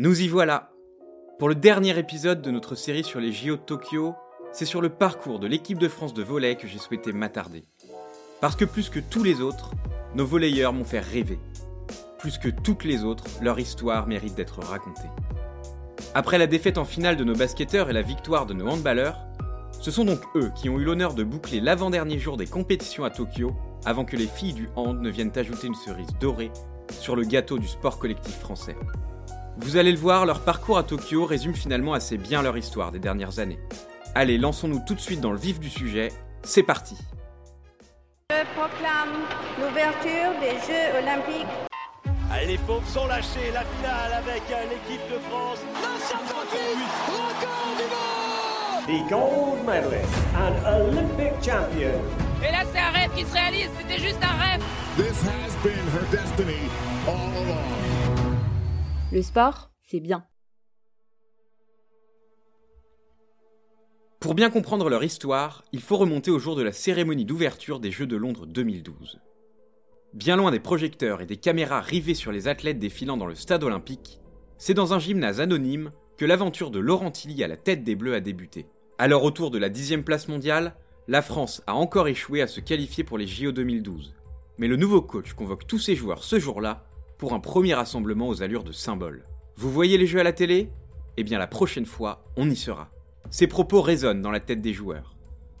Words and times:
Nous 0.00 0.22
y 0.22 0.28
voilà 0.28 0.70
Pour 1.40 1.48
le 1.48 1.56
dernier 1.56 1.98
épisode 1.98 2.40
de 2.40 2.52
notre 2.52 2.76
série 2.76 3.02
sur 3.02 3.18
les 3.18 3.32
JO 3.32 3.56
de 3.56 3.62
Tokyo, 3.62 4.14
c'est 4.52 4.64
sur 4.64 4.80
le 4.80 4.90
parcours 4.90 5.40
de 5.40 5.48
l'équipe 5.48 5.76
de 5.76 5.88
France 5.88 6.14
de 6.14 6.22
volley 6.22 6.54
que 6.54 6.68
j'ai 6.68 6.78
souhaité 6.78 7.12
m'attarder. 7.12 7.64
Parce 8.40 8.54
que 8.54 8.64
plus 8.64 8.90
que 8.90 9.00
tous 9.00 9.24
les 9.24 9.40
autres, 9.40 9.72
nos 10.14 10.24
volleyeurs 10.24 10.72
m'ont 10.72 10.84
fait 10.84 11.00
rêver. 11.00 11.40
Plus 12.20 12.38
que 12.38 12.48
toutes 12.48 12.84
les 12.84 13.02
autres, 13.02 13.24
leur 13.42 13.58
histoire 13.58 14.06
mérite 14.06 14.36
d'être 14.36 14.60
racontée. 14.60 15.10
Après 16.14 16.38
la 16.38 16.46
défaite 16.46 16.78
en 16.78 16.84
finale 16.84 17.16
de 17.16 17.24
nos 17.24 17.34
basketteurs 17.34 17.90
et 17.90 17.92
la 17.92 18.02
victoire 18.02 18.46
de 18.46 18.54
nos 18.54 18.68
handballeurs, 18.68 19.26
ce 19.80 19.90
sont 19.90 20.04
donc 20.04 20.20
eux 20.36 20.52
qui 20.54 20.68
ont 20.68 20.78
eu 20.78 20.84
l'honneur 20.84 21.14
de 21.14 21.24
boucler 21.24 21.58
l'avant-dernier 21.58 22.20
jour 22.20 22.36
des 22.36 22.46
compétitions 22.46 23.02
à 23.02 23.10
Tokyo 23.10 23.50
avant 23.84 24.04
que 24.04 24.16
les 24.16 24.28
filles 24.28 24.54
du 24.54 24.68
hand 24.76 25.02
ne 25.02 25.10
viennent 25.10 25.36
ajouter 25.36 25.66
une 25.66 25.74
cerise 25.74 26.14
dorée 26.20 26.52
sur 26.88 27.16
le 27.16 27.24
gâteau 27.24 27.58
du 27.58 27.66
sport 27.66 27.98
collectif 27.98 28.38
français. 28.38 28.76
Vous 29.60 29.76
allez 29.76 29.90
le 29.90 29.98
voir, 29.98 30.24
leur 30.24 30.44
parcours 30.44 30.78
à 30.78 30.84
Tokyo 30.84 31.24
résume 31.24 31.54
finalement 31.54 31.92
assez 31.92 32.16
bien 32.16 32.42
leur 32.42 32.56
histoire 32.56 32.92
des 32.92 33.00
dernières 33.00 33.40
années. 33.40 33.58
Allez, 34.14 34.38
lançons-nous 34.38 34.82
tout 34.86 34.94
de 34.94 35.00
suite 35.00 35.20
dans 35.20 35.32
le 35.32 35.38
vif 35.38 35.58
du 35.58 35.68
sujet. 35.68 36.12
C'est 36.42 36.62
parti 36.62 36.96
Je 38.30 38.44
proclame 38.54 39.26
l'ouverture 39.58 40.40
des 40.40 40.56
Jeux 40.64 41.02
Olympiques. 41.02 41.46
Allez, 42.30 42.46
les 42.46 42.58
pauvres 42.58 42.86
sont 42.86 43.06
lâchés, 43.08 43.50
la 43.52 43.64
finale 43.64 44.12
avec 44.12 44.42
l'équipe 44.48 45.02
de 45.10 45.18
France. 45.28 45.58
the 48.86 49.04
gold 49.10 49.66
medalist 49.66 50.08
and 50.34 50.54
Olympic 50.64 51.32
champion. 51.42 52.00
Et 52.42 52.50
là, 52.50 52.64
c'est 52.72 52.78
un 52.78 52.90
rêve 52.90 53.10
qui 53.14 53.24
se 53.26 53.32
réalise, 53.34 53.68
c'était 53.78 54.02
juste 54.02 54.18
un 54.22 54.36
rêve. 54.42 54.62
This 54.96 55.20
has 55.24 55.54
been 55.62 55.86
her 55.92 56.06
destiny 56.10 56.70
all 57.06 57.30
along. 57.36 58.17
Le 59.10 59.22
sport, 59.22 59.70
c'est 59.80 60.00
bien. 60.00 60.26
Pour 64.20 64.34
bien 64.34 64.50
comprendre 64.50 64.90
leur 64.90 65.02
histoire, 65.02 65.64
il 65.72 65.80
faut 65.80 65.96
remonter 65.96 66.30
au 66.30 66.38
jour 66.38 66.56
de 66.56 66.62
la 66.62 66.72
cérémonie 66.72 67.24
d'ouverture 67.24 67.80
des 67.80 67.90
Jeux 67.90 68.06
de 68.06 68.16
Londres 68.16 68.44
2012. 68.44 69.18
Bien 70.12 70.36
loin 70.36 70.50
des 70.50 70.60
projecteurs 70.60 71.22
et 71.22 71.26
des 71.26 71.38
caméras 71.38 71.80
rivées 71.80 72.12
sur 72.12 72.32
les 72.32 72.48
athlètes 72.48 72.78
défilant 72.78 73.16
dans 73.16 73.24
le 73.24 73.34
stade 73.34 73.64
olympique, 73.64 74.20
c'est 74.58 74.74
dans 74.74 74.92
un 74.92 74.98
gymnase 74.98 75.40
anonyme 75.40 75.90
que 76.18 76.26
l'aventure 76.26 76.70
de 76.70 76.78
Laurent 76.78 77.10
Tilly 77.10 77.42
à 77.42 77.48
la 77.48 77.56
tête 77.56 77.84
des 77.84 77.96
Bleus 77.96 78.14
a 78.14 78.20
débuté. 78.20 78.66
Alors 78.98 79.24
autour 79.24 79.50
de 79.50 79.58
la 79.58 79.70
dixième 79.70 80.04
place 80.04 80.28
mondiale, 80.28 80.76
la 81.06 81.22
France 81.22 81.62
a 81.66 81.74
encore 81.74 82.08
échoué 82.08 82.42
à 82.42 82.46
se 82.46 82.60
qualifier 82.60 83.04
pour 83.04 83.16
les 83.16 83.26
JO 83.26 83.52
2012. 83.52 84.14
Mais 84.58 84.68
le 84.68 84.76
nouveau 84.76 85.00
coach 85.00 85.32
convoque 85.32 85.66
tous 85.66 85.78
ses 85.78 85.94
joueurs 85.94 86.24
ce 86.24 86.38
jour-là 86.38 86.87
pour 87.18 87.34
un 87.34 87.40
premier 87.40 87.74
rassemblement 87.74 88.28
aux 88.28 88.42
allures 88.42 88.62
de 88.62 88.72
symbole. 88.72 89.24
Vous 89.56 89.72
voyez 89.72 89.98
les 89.98 90.06
jeux 90.06 90.20
à 90.20 90.24
la 90.24 90.32
télé? 90.32 90.70
Eh 91.16 91.24
bien 91.24 91.38
la 91.38 91.48
prochaine 91.48 91.84
fois, 91.84 92.24
on 92.36 92.48
y 92.48 92.54
sera. 92.54 92.90
Ces 93.28 93.48
propos 93.48 93.82
résonnent 93.82 94.22
dans 94.22 94.30
la 94.30 94.38
tête 94.38 94.60
des 94.60 94.72
joueurs. 94.72 95.16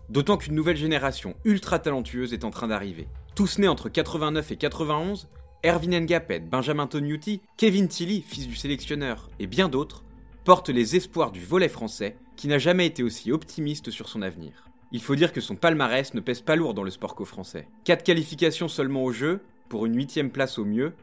D'autant 0.08 0.36
qu'une 0.36 0.54
nouvelle 0.54 0.76
génération 0.76 1.34
ultra 1.44 1.80
talentueuse 1.80 2.32
est 2.32 2.44
en 2.44 2.50
train 2.50 2.68
d'arriver. 2.68 3.08
Tous 3.34 3.58
nés 3.58 3.66
entre 3.66 3.88
89 3.88 4.52
et 4.52 4.56
91, 4.56 5.28
Erwin 5.66 5.98
Ngapet, 6.00 6.40
Benjamin 6.40 6.86
Tognuti, 6.86 7.42
Kevin 7.56 7.88
Tilly, 7.88 8.22
fils 8.22 8.46
du 8.46 8.54
sélectionneur, 8.54 9.28
et 9.40 9.48
bien 9.48 9.68
d'autres, 9.68 10.04
portent 10.44 10.70
les 10.70 10.94
espoirs 10.94 11.32
du 11.32 11.44
volet 11.44 11.68
français, 11.68 12.16
qui 12.36 12.46
n'a 12.46 12.58
jamais 12.58 12.86
été 12.86 13.02
aussi 13.02 13.32
optimiste 13.32 13.90
sur 13.90 14.08
son 14.08 14.22
avenir. 14.22 14.68
Il 14.92 15.02
faut 15.02 15.16
dire 15.16 15.32
que 15.32 15.40
son 15.40 15.56
palmarès 15.56 16.14
ne 16.14 16.20
pèse 16.20 16.40
pas 16.40 16.56
lourd 16.56 16.72
dans 16.72 16.84
le 16.84 16.90
sport 16.90 17.16
co-français. 17.16 17.66
4 17.84 18.04
qualifications 18.04 18.68
seulement 18.68 19.02
au 19.02 19.12
jeu, 19.12 19.40
pour 19.68 19.84
une 19.84 19.96
huitième 19.96 20.30
place 20.30 20.58
au 20.58 20.64
mieux, 20.64 20.94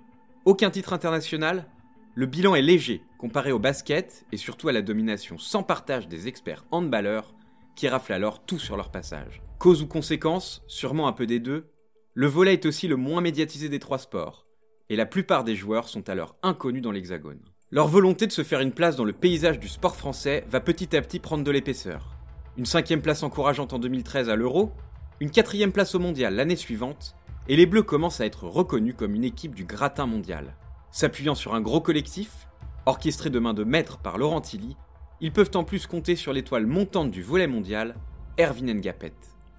aucun 0.46 0.70
titre 0.70 0.94
international, 0.94 1.66
le 2.14 2.28
bilan 2.28 2.54
est 2.54 2.62
léger 2.62 3.04
comparé 3.18 3.52
au 3.52 3.58
basket 3.58 4.26
et 4.32 4.38
surtout 4.38 4.70
à 4.70 4.72
la 4.72 4.84
domination 4.84 5.40
sans 5.40 5.64
partage 5.64 6.08
des 6.08 6.28
experts 6.28 6.66
handballeurs 6.70 7.34
qui 7.76 7.88
raflent 7.88 8.14
alors 8.14 8.46
tout 8.46 8.60
sur 8.60 8.78
leur 8.78 8.92
passage. 8.92 9.42
Cause 9.58 9.82
ou 9.82 9.88
conséquence, 9.88 10.64
sûrement 10.68 11.08
un 11.08 11.14
peu 11.14 11.26
des 11.26 11.40
deux, 11.40 11.72
le 12.14 12.28
volet 12.28 12.54
est 12.54 12.66
aussi 12.68 12.88
le 12.88 12.96
moins 12.96 13.22
médiatisé 13.22 13.70
des 13.70 13.80
trois 13.80 13.98
sports, 13.98 14.46
et 14.90 14.96
la 14.96 15.08
plupart 15.08 15.44
des 15.44 15.56
joueurs 15.56 15.90
sont 15.90 16.08
alors 16.10 16.36
inconnus 16.44 16.84
dans 16.84 16.92
l'hexagone. 16.92 17.42
Leur 17.72 17.88
volonté 17.88 18.28
de 18.28 18.32
se 18.32 18.44
faire 18.44 18.62
une 18.62 18.72
place 18.72 18.96
dans 18.96 19.04
le 19.04 19.14
paysage 19.14 19.60
du 19.60 19.68
sport 19.68 19.96
français 19.96 20.46
va 20.48 20.60
petit 20.60 20.96
à 20.96 21.02
petit 21.02 21.20
prendre 21.20 21.44
de 21.44 21.52
l'épaisseur. 21.52 22.16
Une 22.56 22.66
cinquième 22.66 23.02
place 23.02 23.24
encourageante 23.24 23.74
en 23.74 23.80
2013 23.80 24.30
à 24.30 24.36
l'Euro, 24.36 24.72
une 25.20 25.32
quatrième 25.32 25.72
place 25.72 25.96
au 25.96 26.00
mondial 26.00 26.36
l'année 26.36 26.56
suivante, 26.56 27.16
et 27.48 27.56
les 27.56 27.66
Bleus 27.66 27.84
commencent 27.84 28.22
à 28.22 28.26
être 28.26 28.46
reconnus 28.46 28.96
comme 28.98 29.16
une 29.16 29.24
équipe 29.24 29.54
du 29.54 29.66
gratin 29.66 30.06
mondial. 30.06 30.56
S'appuyant 30.92 31.36
sur 31.36 31.54
un 31.54 31.62
gros 31.62 31.82
collectif, 31.82 32.48
orchestré 32.86 33.30
de 33.30 33.40
main 33.40 33.54
de 33.54 33.64
maître 33.64 33.98
par 33.98 34.18
Laurent 34.18 34.42
Tilly, 34.42 34.76
ils 35.22 35.32
peuvent 35.32 35.52
en 35.56 35.64
plus 35.64 35.88
compter 35.88 36.16
sur 36.16 36.34
l'étoile 36.34 36.66
montante 36.66 37.12
du 37.12 37.22
volet 37.22 37.48
mondial, 37.48 37.96
Erwin 38.40 38.74
Ngapet. 38.74 39.14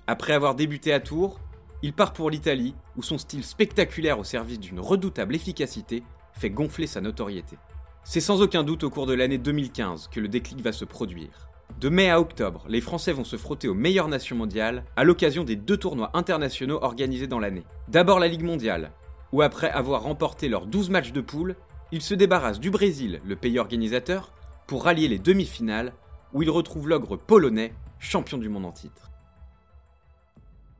Après 0.06 0.32
avoir 0.32 0.54
débuté 0.54 0.92
à 0.92 1.00
Tours, 1.00 1.41
il 1.82 1.92
part 1.92 2.12
pour 2.12 2.30
l'Italie, 2.30 2.75
où 2.96 3.02
son 3.02 3.19
style 3.19 3.44
spectaculaire 3.44 4.19
au 4.19 4.25
service 4.25 4.60
d'une 4.60 4.80
redoutable 4.80 5.34
efficacité 5.34 6.02
fait 6.32 6.50
gonfler 6.50 6.86
sa 6.86 7.00
notoriété. 7.00 7.56
C'est 8.04 8.20
sans 8.20 8.42
aucun 8.42 8.62
doute 8.62 8.84
au 8.84 8.91
cours 8.91 9.06
de 9.06 9.14
l'année 9.14 9.38
2015 9.38 10.08
que 10.08 10.20
le 10.20 10.28
déclic 10.28 10.60
va 10.60 10.72
se 10.72 10.84
produire. 10.84 11.48
De 11.81 11.91
mai 11.91 12.09
à 12.09 12.21
octobre, 12.21 12.65
les 12.69 12.81
Français 12.81 13.12
vont 13.12 13.25
se 13.25 13.37
frotter 13.37 13.69
aux 13.69 13.75
meilleures 13.75 14.09
nations 14.09 14.37
mondiales 14.37 14.84
à 14.97 15.04
l'occasion 15.04 15.44
des 15.44 15.56
deux 15.56 15.77
tournois 15.77 16.10
internationaux 16.15 16.78
organisés 16.82 17.27
dans 17.27 17.38
l'année. 17.38 17.65
D'abord 17.88 18.19
la 18.19 18.28
Ligue 18.28 18.44
mondiale, 18.44 18.93
où 19.32 19.43
après 19.43 19.71
avoir 19.71 20.03
remporté 20.03 20.49
leurs 20.49 20.66
12 20.66 20.88
matchs 20.88 21.12
de 21.12 21.21
poule, 21.21 21.55
ils 21.93 22.00
se 22.00 22.15
débarrassent 22.15 22.60
du 22.60 22.71
Brésil, 22.71 23.21
le 23.26 23.37
pays 23.37 23.59
organisateur, 23.59 24.32
pour 24.66 24.84
rallier 24.84 25.06
les 25.06 25.19
demi-finales, 25.19 25.93
où 26.32 26.43
ils 26.43 26.50
retrouvent 26.50 26.88
l'ogre 26.88 27.16
polonais, 27.16 27.75
champion 27.99 28.38
du 28.38 28.49
monde 28.49 28.65
en 28.65 28.72
titre. 28.72 29.10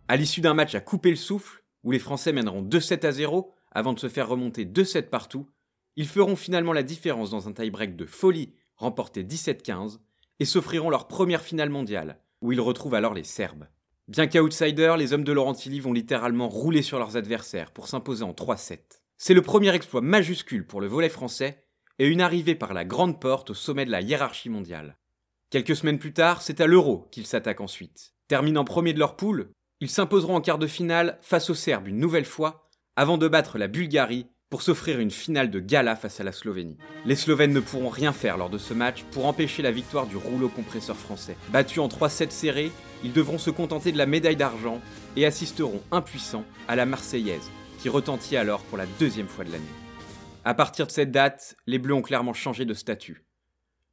À 0.09 0.17
l'issue 0.17 0.41
d'un 0.41 0.55
match 0.55 0.75
à 0.75 0.81
couper 0.81 1.11
le 1.11 1.17
souffle, 1.17 1.63
où 1.85 1.91
les 1.91 1.99
Français 1.99 2.33
mèneront 2.33 2.63
2-7 2.63 3.07
à 3.07 3.13
0 3.13 3.55
avant 3.71 3.93
de 3.93 3.99
se 3.99 4.09
faire 4.09 4.29
remonter 4.29 4.65
2-7 4.65 5.11
partout, 5.11 5.47
ils 5.97 6.09
feront 6.09 6.37
finalement 6.37 6.73
la 6.73 6.83
différence 6.83 7.31
dans 7.31 7.49
un 7.49 7.53
tie-break 7.53 7.97
de 7.97 8.07
folie 8.07 8.55
remporté 8.77 9.25
17-15 9.25 9.99
et 10.41 10.45
s'offriront 10.45 10.91
leur 10.91 11.09
première 11.09 11.43
finale 11.43 11.71
mondiale, 11.71 12.21
où 12.41 12.53
ils 12.53 12.61
retrouvent 12.61 12.95
alors 12.95 13.15
les 13.15 13.25
Serbes. 13.25 13.67
Bien 14.09 14.29
qu'outsiders, 14.29 14.97
les 14.97 15.13
hommes 15.13 15.25
de 15.25 15.33
Laurent 15.33 15.55
Tilly 15.55 15.81
vont 15.81 15.93
littéralement 15.93 16.49
rouler 16.49 16.83
sur 16.83 16.99
leurs 16.99 17.17
adversaires 17.17 17.73
pour 17.73 17.89
s'imposer 17.89 18.23
en 18.23 18.33
3-7. 18.33 18.79
C'est 19.17 19.35
le 19.35 19.43
premier 19.43 19.75
exploit 19.75 20.01
majuscule 20.01 20.67
pour 20.67 20.81
le 20.81 20.87
volet 20.87 21.09
français 21.09 21.65
et 21.99 22.07
une 22.07 22.21
arrivée 22.21 22.55
par 22.55 22.75
la 22.75 22.85
grande 22.85 23.21
porte 23.21 23.51
au 23.51 23.55
sommet 23.55 23.85
de 23.85 23.91
la 23.91 24.03
hiérarchie 24.03 24.51
mondiale. 24.51 24.97
Quelques 25.51 25.75
semaines 25.75 25.99
plus 25.99 26.13
tard, 26.13 26.43
c'est 26.43 26.61
à 26.61 26.67
l'Euro 26.67 27.09
qu'ils 27.11 27.27
s'attaquent 27.27 27.61
ensuite. 27.61 28.13
Terminant 28.29 28.65
premier 28.65 28.93
de 28.93 28.99
leur 28.99 29.17
poule, 29.17 29.51
ils 29.81 29.91
s'imposeront 29.91 30.37
en 30.37 30.41
quart 30.41 30.59
de 30.59 30.67
finale 30.67 31.19
face 31.23 31.51
aux 31.51 31.55
Serbes 31.55 31.89
une 31.89 31.99
nouvelle 31.99 32.25
fois, 32.25 32.69
avant 32.95 33.19
de 33.19 33.29
battre 33.29 33.59
la 33.59 33.69
Bulgarie 33.69 34.29
pour 34.49 34.63
s'offrir 34.63 35.01
une 35.01 35.11
finale 35.11 35.51
de 35.51 35.59
gala 35.59 35.97
face 35.97 36.21
à 36.21 36.25
la 36.25 36.33
Slovénie. 36.33 36.77
Les 37.05 37.17
Slovènes 37.17 37.53
ne 37.53 37.61
pourront 37.61 37.89
rien 37.89 38.13
faire 38.13 38.37
lors 38.37 38.51
de 38.51 38.59
ce 38.59 38.75
match 38.75 39.03
pour 39.11 39.27
empêcher 39.27 39.63
la 39.63 39.73
victoire 39.73 40.07
du 40.07 40.17
rouleau 40.17 40.49
compresseur 40.49 40.97
français. 40.97 41.37
Battus 41.49 41.79
en 41.79 41.89
3-7 41.89 42.31
serrés, 42.31 42.71
ils 43.03 43.13
devront 43.13 43.39
se 43.39 43.51
contenter 43.51 43.91
de 43.91 43.99
la 43.99 44.07
médaille 44.07 44.37
d'argent 44.37 44.81
et 45.17 45.27
assisteront 45.27 45.83
impuissants 45.91 46.45
à 46.69 46.77
la 46.77 46.87
Marseillaise, 46.87 47.51
qui 47.81 47.89
retentit 47.89 48.37
alors 48.37 48.63
pour 48.63 48.79
la 48.79 48.87
deuxième 49.01 49.29
fois 49.29 49.45
de 49.45 49.51
l'année. 49.51 49.65
À 50.45 50.55
partir 50.55 50.87
de 50.87 50.93
cette 50.93 51.11
date, 51.11 51.57
les 51.67 51.79
Bleus 51.79 51.95
ont 51.95 52.03
clairement 52.03 52.33
changé 52.33 52.65
de 52.65 52.75
statut. 52.75 53.27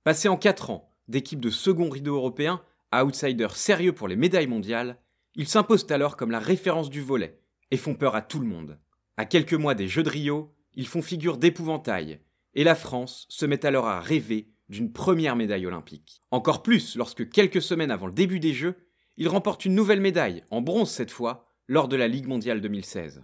Passés 0.04 0.28
en 0.28 0.38
4 0.38 0.70
ans 0.70 0.94
d'équipe 1.08 1.40
de 1.40 1.50
second 1.50 1.90
rideau 1.90 2.16
européen 2.16 2.62
à 2.92 3.06
outsider 3.06 3.48
sérieux 3.54 3.94
pour 3.94 4.08
les 4.08 4.16
médailles 4.16 4.48
mondiales, 4.48 5.00
ils 5.36 5.48
s'imposent 5.48 5.88
alors 5.90 6.16
comme 6.16 6.30
la 6.30 6.40
référence 6.40 6.92
du 6.92 7.02
volet 7.02 7.40
et 7.72 7.78
font 7.78 7.96
peur 7.96 8.16
à 8.16 8.22
tout 8.22 8.40
le 8.40 8.46
monde. 8.46 8.78
À 9.16 9.26
quelques 9.26 9.54
mois 9.54 9.76
des 9.76 9.88
Jeux 9.88 10.02
de 10.02 10.10
Rio, 10.10 10.52
ils 10.74 10.88
font 10.88 11.04
figure 11.04 11.38
d'épouvantail, 11.38 12.20
et 12.56 12.64
la 12.64 12.74
France 12.74 13.28
se 13.30 13.46
met 13.46 13.64
alors 13.64 13.88
à 13.88 14.00
rêver 14.00 14.48
d'une 14.70 14.92
première 14.92 15.36
médaille 15.36 15.68
olympique. 15.68 16.24
Encore 16.32 16.64
plus 16.64 16.96
lorsque 16.96 17.30
quelques 17.30 17.62
semaines 17.62 17.92
avant 17.92 18.08
le 18.08 18.14
début 18.14 18.40
des 18.40 18.54
Jeux, 18.54 18.76
ils 19.18 19.28
remportent 19.28 19.66
une 19.66 19.76
nouvelle 19.76 20.02
médaille, 20.02 20.44
en 20.50 20.62
bronze 20.62 20.90
cette 20.90 21.12
fois, 21.12 21.46
lors 21.68 21.88
de 21.88 21.96
la 21.96 22.08
Ligue 22.08 22.28
mondiale 22.28 22.60
2016. 22.60 23.24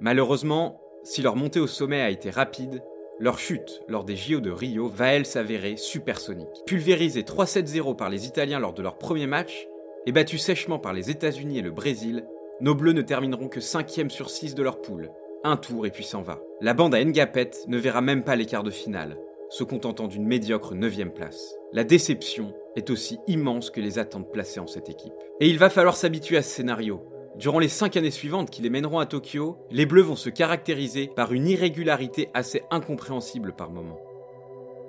Malheureusement, 0.00 0.80
si 1.02 1.20
leur 1.20 1.36
montée 1.36 1.60
au 1.60 1.66
sommet 1.66 2.00
a 2.00 2.08
été 2.08 2.30
rapide, 2.30 2.82
leur 3.20 3.38
chute 3.38 3.82
lors 3.88 4.04
des 4.04 4.16
JO 4.16 4.40
de 4.40 4.50
Rio 4.50 4.88
va 4.88 5.08
elle 5.08 5.26
s'avérer 5.26 5.76
supersonique. 5.76 6.64
Pulvérisés 6.66 7.22
3-7-0 7.22 7.94
par 7.94 8.08
les 8.08 8.26
Italiens 8.26 8.58
lors 8.58 8.72
de 8.72 8.82
leur 8.82 8.96
premier 8.96 9.26
match, 9.26 9.68
et 10.06 10.12
battus 10.12 10.42
sèchement 10.42 10.78
par 10.78 10.94
les 10.94 11.10
États-Unis 11.10 11.58
et 11.58 11.62
le 11.62 11.70
Brésil, 11.70 12.26
nos 12.60 12.74
Bleus 12.74 12.92
ne 12.92 13.02
termineront 13.02 13.48
que 13.48 13.60
5 13.60 14.06
sur 14.08 14.30
6 14.30 14.54
de 14.54 14.62
leur 14.62 14.80
poule. 14.80 15.10
Un 15.42 15.56
tour 15.56 15.86
et 15.86 15.90
puis 15.90 16.04
s'en 16.04 16.22
va. 16.22 16.40
La 16.60 16.72
bande 16.72 16.94
à 16.94 17.04
Ngapet 17.04 17.50
ne 17.66 17.76
verra 17.76 18.00
même 18.00 18.22
pas 18.22 18.36
les 18.36 18.46
quarts 18.46 18.62
de 18.62 18.70
finale, 18.70 19.18
se 19.50 19.64
contentant 19.64 20.06
d'une 20.06 20.26
médiocre 20.26 20.74
9 20.74 21.12
place. 21.14 21.54
La 21.72 21.84
déception 21.84 22.54
est 22.76 22.90
aussi 22.90 23.18
immense 23.26 23.70
que 23.70 23.80
les 23.80 23.98
attentes 23.98 24.32
placées 24.32 24.60
en 24.60 24.68
cette 24.68 24.88
équipe. 24.88 25.12
Et 25.40 25.48
il 25.48 25.58
va 25.58 25.68
falloir 25.68 25.96
s'habituer 25.96 26.36
à 26.36 26.42
ce 26.42 26.50
scénario. 26.50 27.02
Durant 27.36 27.58
les 27.58 27.68
5 27.68 27.96
années 27.96 28.12
suivantes 28.12 28.50
qui 28.50 28.62
les 28.62 28.70
mèneront 28.70 29.00
à 29.00 29.06
Tokyo, 29.06 29.58
les 29.72 29.86
Bleus 29.86 30.02
vont 30.02 30.16
se 30.16 30.30
caractériser 30.30 31.10
par 31.14 31.32
une 31.32 31.48
irrégularité 31.48 32.30
assez 32.34 32.62
incompréhensible 32.70 33.52
par 33.52 33.72
moments. 33.72 34.00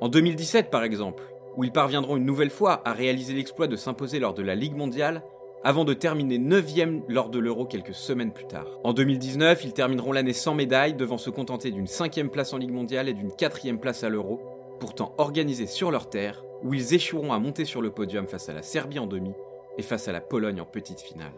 En 0.01 0.07
2017 0.07 0.69
par 0.69 0.83
exemple, 0.83 1.23
où 1.57 1.63
ils 1.63 1.71
parviendront 1.71 2.17
une 2.17 2.25
nouvelle 2.25 2.51
fois 2.51 2.81
à 2.85 2.93
réaliser 2.93 3.33
l'exploit 3.33 3.67
de 3.67 3.75
s'imposer 3.75 4.19
lors 4.19 4.33
de 4.33 4.43
la 4.43 4.55
Ligue 4.55 4.75
mondiale 4.75 5.23
avant 5.65 5.83
de 5.83 5.95
terminer 5.95 6.37
9ème 6.37 7.01
lors 7.09 7.31
de 7.31 7.39
l'Euro 7.39 7.65
quelques 7.65 7.95
semaines 7.95 8.31
plus 8.31 8.45
tard. 8.45 8.67
En 8.83 8.93
2019, 8.93 9.65
ils 9.65 9.73
termineront 9.73 10.11
l'année 10.11 10.31
sans 10.31 10.53
médaille, 10.53 10.93
devant 10.93 11.17
se 11.17 11.31
contenter 11.31 11.71
d'une 11.71 11.87
cinquième 11.87 12.29
place 12.29 12.53
en 12.53 12.59
Ligue 12.59 12.71
mondiale 12.71 13.09
et 13.09 13.15
d'une 13.15 13.35
quatrième 13.35 13.79
place 13.79 14.03
à 14.03 14.09
l'Euro, 14.09 14.39
pourtant 14.79 15.15
organisée 15.17 15.65
sur 15.65 15.89
leur 15.89 16.07
terre, 16.07 16.43
où 16.61 16.75
ils 16.75 16.93
échoueront 16.93 17.33
à 17.33 17.39
monter 17.39 17.65
sur 17.65 17.81
le 17.81 17.89
podium 17.89 18.27
face 18.27 18.47
à 18.47 18.53
la 18.53 18.61
Serbie 18.61 18.99
en 18.99 19.07
demi 19.07 19.31
et 19.79 19.81
face 19.81 20.07
à 20.07 20.11
la 20.11 20.21
Pologne 20.21 20.61
en 20.61 20.65
petite 20.65 21.01
finale. 21.01 21.33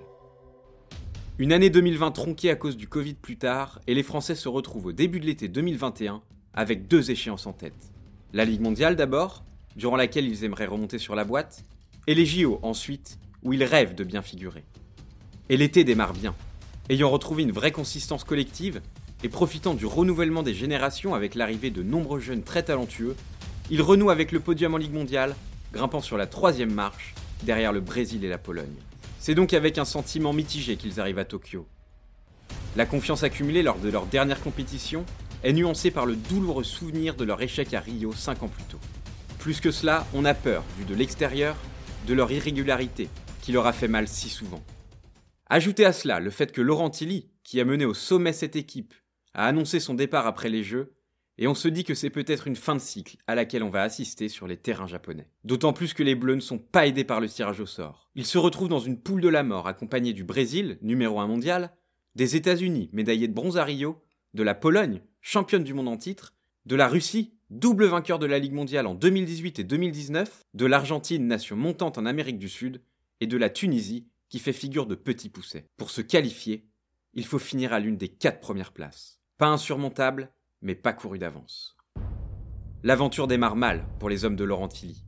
Une 1.40 1.54
année 1.54 1.70
2020 1.70 2.12
tronquée 2.12 2.50
à 2.50 2.58
cause 2.58 2.76
du 2.76 2.90
Covid 2.90 3.14
plus 3.14 3.38
tard, 3.38 3.80
et 3.88 3.94
les 3.94 4.04
Français 4.04 4.36
se 4.36 4.50
retrouvent 4.50 4.88
au 4.88 4.92
début 4.92 5.22
de 5.22 5.26
l'été 5.26 5.48
2021 5.48 6.22
avec 6.54 6.90
deux 6.90 7.12
échéances 7.12 7.48
en 7.48 7.54
tête. 7.54 7.94
La 8.34 8.44
Ligue 8.44 8.60
mondiale 8.60 8.98
d'abord, 8.98 9.46
durant 9.78 9.96
laquelle 9.96 10.28
ils 10.28 10.44
aimeraient 10.44 10.66
remonter 10.66 10.98
sur 10.98 11.16
la 11.16 11.24
boîte, 11.24 11.64
et 12.08 12.14
les 12.14 12.26
JO 12.26 12.60
ensuite, 12.62 13.20
où 13.44 13.54
ils 13.54 13.64
rêvent 13.64 13.96
de 13.96 14.04
bien 14.04 14.22
figurer. 14.22 14.64
Et 15.50 15.58
l'été 15.58 15.84
démarre 15.84 16.14
bien. 16.14 16.36
Ayant 16.90 17.10
retrouvé 17.10 17.44
une 17.44 17.52
vraie 17.52 17.72
consistance 17.72 18.24
collective, 18.24 18.82
et 19.24 19.30
profitant 19.30 19.74
du 19.74 19.86
renouvellement 19.86 20.44
des 20.44 20.54
générations 20.54 21.16
avec 21.16 21.36
l'arrivée 21.36 21.72
de 21.72 21.84
nombreux 21.84 22.20
jeunes 22.20 22.44
très 22.44 22.64
talentueux, 22.64 23.16
ils 23.70 23.82
renouent 23.82 24.12
avec 24.12 24.32
le 24.32 24.40
podium 24.40 24.76
en 24.76 24.78
Ligue 24.78 24.94
mondiale, 24.94 25.36
grimpant 25.74 26.02
sur 26.02 26.18
la 26.18 26.28
troisième 26.28 26.74
marche, 26.74 27.16
derrière 27.44 27.74
le 27.74 27.82
Brésil 27.82 28.24
et 28.24 28.30
la 28.30 28.38
Pologne. 28.38 28.76
C'est 29.20 29.36
donc 29.36 29.54
avec 29.54 29.78
un 29.78 29.86
sentiment 29.86 30.34
mitigé 30.34 30.78
qu'ils 30.78 31.00
arrivent 31.00 31.20
à 31.20 31.26
Tokyo. 31.26 31.68
La 32.76 32.86
confiance 32.86 33.24
accumulée 33.24 33.64
lors 33.64 33.80
de 33.80 33.90
leur 33.90 34.06
dernière 34.06 34.42
compétition 34.42 35.04
est 35.44 35.54
nuancée 35.54 35.92
par 35.92 36.06
le 36.06 36.16
douloureux 36.16 36.64
souvenir 36.64 37.16
de 37.16 37.24
leur 37.24 37.42
échec 37.42 37.74
à 37.74 37.80
Rio 37.80 38.14
5 38.14 38.44
ans 38.44 38.48
plus 38.48 38.64
tôt. 38.64 38.80
Plus 39.40 39.60
que 39.60 39.72
cela, 39.72 40.06
on 40.14 40.26
a 40.26 40.34
peur, 40.34 40.64
vu 40.78 40.86
de 40.86 40.96
l'extérieur, 40.96 41.56
de 42.08 42.14
leur 42.14 42.32
irrégularité, 42.32 43.10
qui 43.48 43.54
leur 43.54 43.66
a 43.66 43.72
fait 43.72 43.88
mal 43.88 44.10
si 44.10 44.28
souvent. 44.28 44.62
Ajoutez 45.46 45.86
à 45.86 45.94
cela 45.94 46.20
le 46.20 46.32
fait 46.32 46.52
que 46.52 46.60
Laurent 46.60 46.90
Tilly, 46.90 47.30
qui 47.46 47.62
a 47.62 47.64
mené 47.64 47.86
au 47.86 47.94
sommet 47.94 48.34
cette 48.34 48.58
équipe, 48.58 48.94
a 49.34 49.46
annoncé 49.48 49.80
son 49.80 49.94
départ 49.94 50.28
après 50.28 50.50
les 50.50 50.64
Jeux, 50.64 50.98
et 51.38 51.48
on 51.48 51.56
se 51.56 51.70
dit 51.70 51.86
que 51.86 51.96
c'est 51.96 52.10
peut-être 52.10 52.48
une 52.48 52.58
fin 52.58 52.76
de 52.76 52.82
cycle 52.82 53.16
à 53.26 53.36
laquelle 53.36 53.64
on 53.64 53.70
va 53.70 53.84
assister 53.84 54.28
sur 54.28 54.48
les 54.48 54.58
terrains 54.58 54.86
japonais. 54.86 55.30
D'autant 55.46 55.72
plus 55.72 55.94
que 55.94 56.04
les 56.04 56.14
Bleus 56.14 56.36
ne 56.36 56.42
sont 56.42 56.58
pas 56.58 56.88
aidés 56.88 57.06
par 57.06 57.22
le 57.22 57.30
tirage 57.30 57.62
au 57.62 57.66
sort. 57.66 58.12
Ils 58.16 58.26
se 58.26 58.38
retrouvent 58.38 58.68
dans 58.68 58.80
une 58.80 59.00
poule 59.00 59.22
de 59.22 59.30
la 59.30 59.44
mort 59.44 59.70
accompagnés 59.70 60.12
du 60.12 60.26
Brésil, 60.26 60.78
numéro 60.82 61.22
1 61.22 61.28
mondial, 61.28 61.72
des 62.16 62.36
États-Unis, 62.36 62.90
médaillés 62.92 63.30
de 63.30 63.34
bronze 63.34 63.58
à 63.58 63.64
Rio, 63.64 64.04
de 64.34 64.44
la 64.44 64.56
Pologne, 64.56 65.04
championne 65.22 65.64
du 65.64 65.74
monde 65.74 65.88
en 65.88 65.96
titre, 65.96 66.34
de 66.66 66.76
la 66.76 66.90
Russie, 66.90 67.32
double 67.50 67.86
vainqueur 67.86 68.20
de 68.20 68.26
la 68.26 68.40
Ligue 68.40 68.52
mondiale 68.52 68.88
en 68.88 68.94
2018 68.94 69.60
et 69.60 69.64
2019, 69.64 70.42
de 70.54 70.66
l'Argentine, 70.66 71.26
nation 71.28 71.56
montante 71.56 71.98
en 71.98 72.06
Amérique 72.06 72.40
du 72.40 72.50
Sud, 72.50 72.82
et 73.22 73.28
de 73.28 73.38
la 73.38 73.50
Tunisie, 73.50 74.08
qui 74.30 74.40
fait 74.40 74.54
figure 74.54 74.86
de 74.86 74.96
petit 74.96 75.30
pousset. 75.30 75.70
Pour 75.78 75.90
se 75.90 76.02
qualifier, 76.02 76.68
il 77.14 77.26
faut 77.26 77.40
finir 77.40 77.74
à 77.74 77.80
l'une 77.80 77.98
des 77.98 78.10
quatre 78.10 78.40
premières 78.40 78.74
places. 78.74 79.20
Pas 79.38 79.48
insurmontable, 79.48 80.32
mais 80.62 80.76
pas 80.76 80.94
couru 80.94 81.18
d'avance. 81.18 81.76
L'aventure 82.84 83.28
démarre 83.28 83.56
mal 83.56 83.86
pour 84.00 84.10
les 84.10 84.26
hommes 84.26 84.36
de 84.36 84.44
Laurent 84.44 84.68
Tilly. 84.68 85.04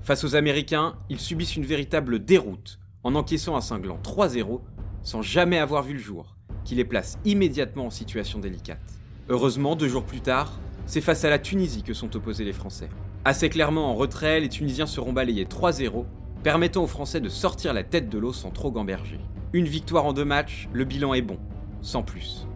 Face 0.00 0.24
aux 0.24 0.36
Américains, 0.36 0.98
ils 1.08 1.20
subissent 1.20 1.56
une 1.56 1.64
véritable 1.64 2.24
déroute 2.24 2.78
en 3.02 3.14
encaissant 3.14 3.56
un 3.56 3.60
cinglant 3.60 3.98
3-0 4.02 4.60
sans 5.02 5.22
jamais 5.22 5.58
avoir 5.58 5.82
vu 5.82 5.94
le 5.94 5.98
jour, 5.98 6.36
qui 6.64 6.74
les 6.74 6.84
place 6.84 7.18
immédiatement 7.24 7.86
en 7.86 7.90
situation 7.90 8.38
délicate. 8.38 9.00
Heureusement, 9.28 9.76
deux 9.76 9.88
jours 9.88 10.04
plus 10.04 10.20
tard, 10.20 10.60
c'est 10.86 11.00
face 11.00 11.24
à 11.24 11.30
la 11.30 11.38
Tunisie 11.38 11.82
que 11.82 11.94
sont 11.94 12.14
opposés 12.16 12.44
les 12.44 12.52
Français. 12.52 12.88
Assez 13.24 13.48
clairement 13.48 13.90
en 13.90 13.94
retrait, 13.94 14.40
les 14.40 14.48
Tunisiens 14.48 14.86
seront 14.86 15.12
balayés 15.12 15.44
3-0 15.44 16.04
permettant 16.42 16.82
aux 16.82 16.88
Français 16.88 17.20
de 17.20 17.28
sortir 17.28 17.72
la 17.72 17.84
tête 17.84 18.08
de 18.08 18.18
l'eau 18.18 18.32
sans 18.32 18.50
trop 18.50 18.70
gamberger. 18.70 19.20
Une 19.52 19.66
victoire 19.66 20.06
en 20.06 20.12
deux 20.12 20.24
matchs, 20.24 20.68
le 20.72 20.84
bilan 20.84 21.14
est 21.14 21.22
bon, 21.22 21.38
sans 21.82 22.02
plus. 22.02 22.46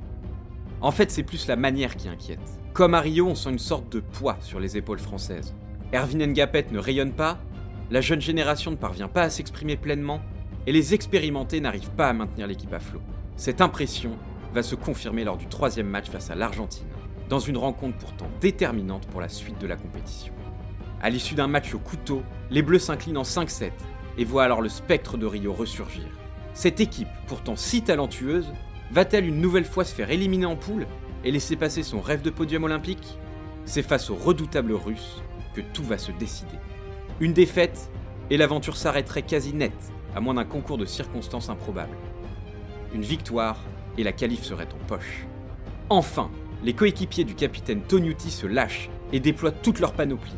En 0.80 0.90
fait, 0.90 1.10
c'est 1.10 1.22
plus 1.22 1.46
la 1.46 1.56
manière 1.56 1.96
qui 1.96 2.08
inquiète. 2.08 2.60
Comme 2.72 2.94
à 2.94 3.00
Rio, 3.00 3.26
on 3.26 3.34
sent 3.34 3.50
une 3.50 3.58
sorte 3.58 3.90
de 3.92 4.00
poids 4.00 4.36
sur 4.40 4.60
les 4.60 4.76
épaules 4.76 4.98
françaises. 4.98 5.54
Erwin 5.94 6.26
Ngapet 6.26 6.66
ne 6.72 6.78
rayonne 6.78 7.12
pas, 7.12 7.38
la 7.90 8.00
jeune 8.00 8.20
génération 8.20 8.72
ne 8.72 8.76
parvient 8.76 9.08
pas 9.08 9.22
à 9.22 9.30
s'exprimer 9.30 9.76
pleinement, 9.76 10.20
et 10.66 10.72
les 10.72 10.94
expérimentés 10.94 11.60
n'arrivent 11.60 11.92
pas 11.92 12.08
à 12.08 12.12
maintenir 12.12 12.46
l'équipe 12.46 12.72
à 12.72 12.80
flot. 12.80 13.00
Cette 13.36 13.60
impression 13.60 14.16
va 14.52 14.62
se 14.62 14.74
confirmer 14.74 15.24
lors 15.24 15.36
du 15.36 15.46
troisième 15.46 15.86
match 15.86 16.10
face 16.10 16.30
à 16.30 16.34
l'Argentine, 16.34 16.88
dans 17.28 17.38
une 17.38 17.56
rencontre 17.56 17.98
pourtant 17.98 18.26
déterminante 18.40 19.06
pour 19.06 19.20
la 19.20 19.28
suite 19.28 19.60
de 19.60 19.66
la 19.66 19.76
compétition. 19.76 20.32
À 21.02 21.10
l'issue 21.10 21.34
d'un 21.34 21.46
match 21.46 21.74
au 21.74 21.78
couteau, 21.78 22.22
les 22.50 22.62
Bleus 22.62 22.78
s'inclinent 22.78 23.18
en 23.18 23.22
5-7 23.22 23.70
et 24.16 24.24
voient 24.24 24.44
alors 24.44 24.62
le 24.62 24.70
spectre 24.70 25.18
de 25.18 25.26
Rio 25.26 25.52
ressurgir. 25.52 26.06
Cette 26.54 26.80
équipe, 26.80 27.08
pourtant 27.26 27.54
si 27.54 27.82
talentueuse, 27.82 28.52
va-t-elle 28.90 29.26
une 29.26 29.40
nouvelle 29.40 29.66
fois 29.66 29.84
se 29.84 29.94
faire 29.94 30.10
éliminer 30.10 30.46
en 30.46 30.56
poule 30.56 30.86
et 31.22 31.30
laisser 31.30 31.56
passer 31.56 31.82
son 31.82 32.00
rêve 32.00 32.22
de 32.22 32.30
podium 32.30 32.64
olympique? 32.64 33.18
C'est 33.66 33.82
face 33.82 34.08
aux 34.08 34.16
redoutables 34.16 34.72
Russes 34.72 35.22
que 35.54 35.60
tout 35.60 35.84
va 35.84 35.98
se 35.98 36.12
décider. 36.12 36.58
Une 37.20 37.34
défaite 37.34 37.90
et 38.30 38.38
l'aventure 38.38 38.76
s'arrêterait 38.76 39.22
quasi 39.22 39.52
nette, 39.52 39.92
à 40.14 40.20
moins 40.20 40.34
d'un 40.34 40.44
concours 40.44 40.78
de 40.78 40.86
circonstances 40.86 41.50
improbables. 41.50 41.96
Une 42.94 43.02
victoire 43.02 43.58
et 43.98 44.02
la 44.02 44.12
qualif 44.12 44.44
serait 44.44 44.68
en 44.72 44.86
poche. 44.86 45.26
Enfin, 45.90 46.30
les 46.62 46.72
coéquipiers 46.72 47.24
du 47.24 47.34
capitaine 47.34 47.82
Tonyuti 47.82 48.30
se 48.30 48.46
lâchent 48.46 48.88
et 49.12 49.20
déploient 49.20 49.52
toute 49.52 49.78
leur 49.78 49.92
panoplie, 49.92 50.34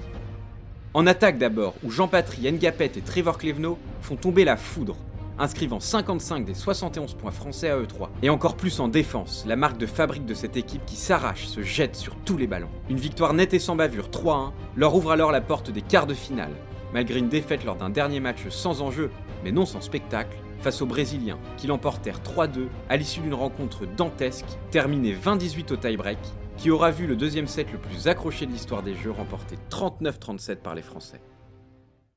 en 0.94 1.06
attaque 1.06 1.38
d'abord, 1.38 1.74
où 1.84 1.90
Jean-Patry, 1.90 2.50
Ngapet 2.50 2.92
et 2.96 3.00
Trevor 3.00 3.38
Clevenot 3.38 3.78
font 4.00 4.16
tomber 4.16 4.44
la 4.44 4.56
foudre, 4.56 4.96
inscrivant 5.38 5.80
55 5.80 6.44
des 6.44 6.54
71 6.54 7.14
points 7.14 7.30
français 7.30 7.70
à 7.70 7.78
E3. 7.78 8.08
Et 8.22 8.30
encore 8.30 8.56
plus 8.56 8.80
en 8.80 8.88
défense, 8.88 9.44
la 9.46 9.56
marque 9.56 9.78
de 9.78 9.86
fabrique 9.86 10.26
de 10.26 10.34
cette 10.34 10.56
équipe 10.56 10.84
qui 10.86 10.96
s'arrache, 10.96 11.46
se 11.46 11.62
jette 11.62 11.96
sur 11.96 12.16
tous 12.24 12.36
les 12.36 12.46
ballons. 12.46 12.70
Une 12.88 12.96
victoire 12.96 13.34
nette 13.34 13.54
et 13.54 13.58
sans 13.58 13.76
bavure 13.76 14.08
3-1 14.08 14.52
leur 14.76 14.94
ouvre 14.94 15.12
alors 15.12 15.32
la 15.32 15.40
porte 15.40 15.70
des 15.70 15.82
quarts 15.82 16.06
de 16.06 16.14
finale, 16.14 16.52
malgré 16.92 17.18
une 17.18 17.28
défaite 17.28 17.64
lors 17.64 17.76
d'un 17.76 17.90
dernier 17.90 18.20
match 18.20 18.48
sans 18.48 18.80
enjeu, 18.80 19.10
mais 19.44 19.52
non 19.52 19.66
sans 19.66 19.80
spectacle, 19.80 20.38
face 20.60 20.82
aux 20.82 20.86
Brésiliens, 20.86 21.38
qui 21.56 21.66
l'emportèrent 21.66 22.20
3-2 22.20 22.66
à 22.88 22.96
l'issue 22.96 23.20
d'une 23.20 23.34
rencontre 23.34 23.86
dantesque, 23.86 24.46
terminée 24.70 25.14
20-18 25.14 25.72
au 25.72 25.76
tie-break, 25.76 26.18
qui 26.58 26.70
aura 26.70 26.90
vu 26.90 27.06
le 27.06 27.14
deuxième 27.14 27.46
set 27.46 27.70
le 27.70 27.78
plus 27.78 28.08
accroché 28.08 28.44
de 28.44 28.50
l'histoire 28.50 28.82
des 28.82 28.96
Jeux 28.96 29.12
remporté 29.12 29.56
39-37 29.70 30.56
par 30.56 30.74
les 30.74 30.82
Français. 30.82 31.20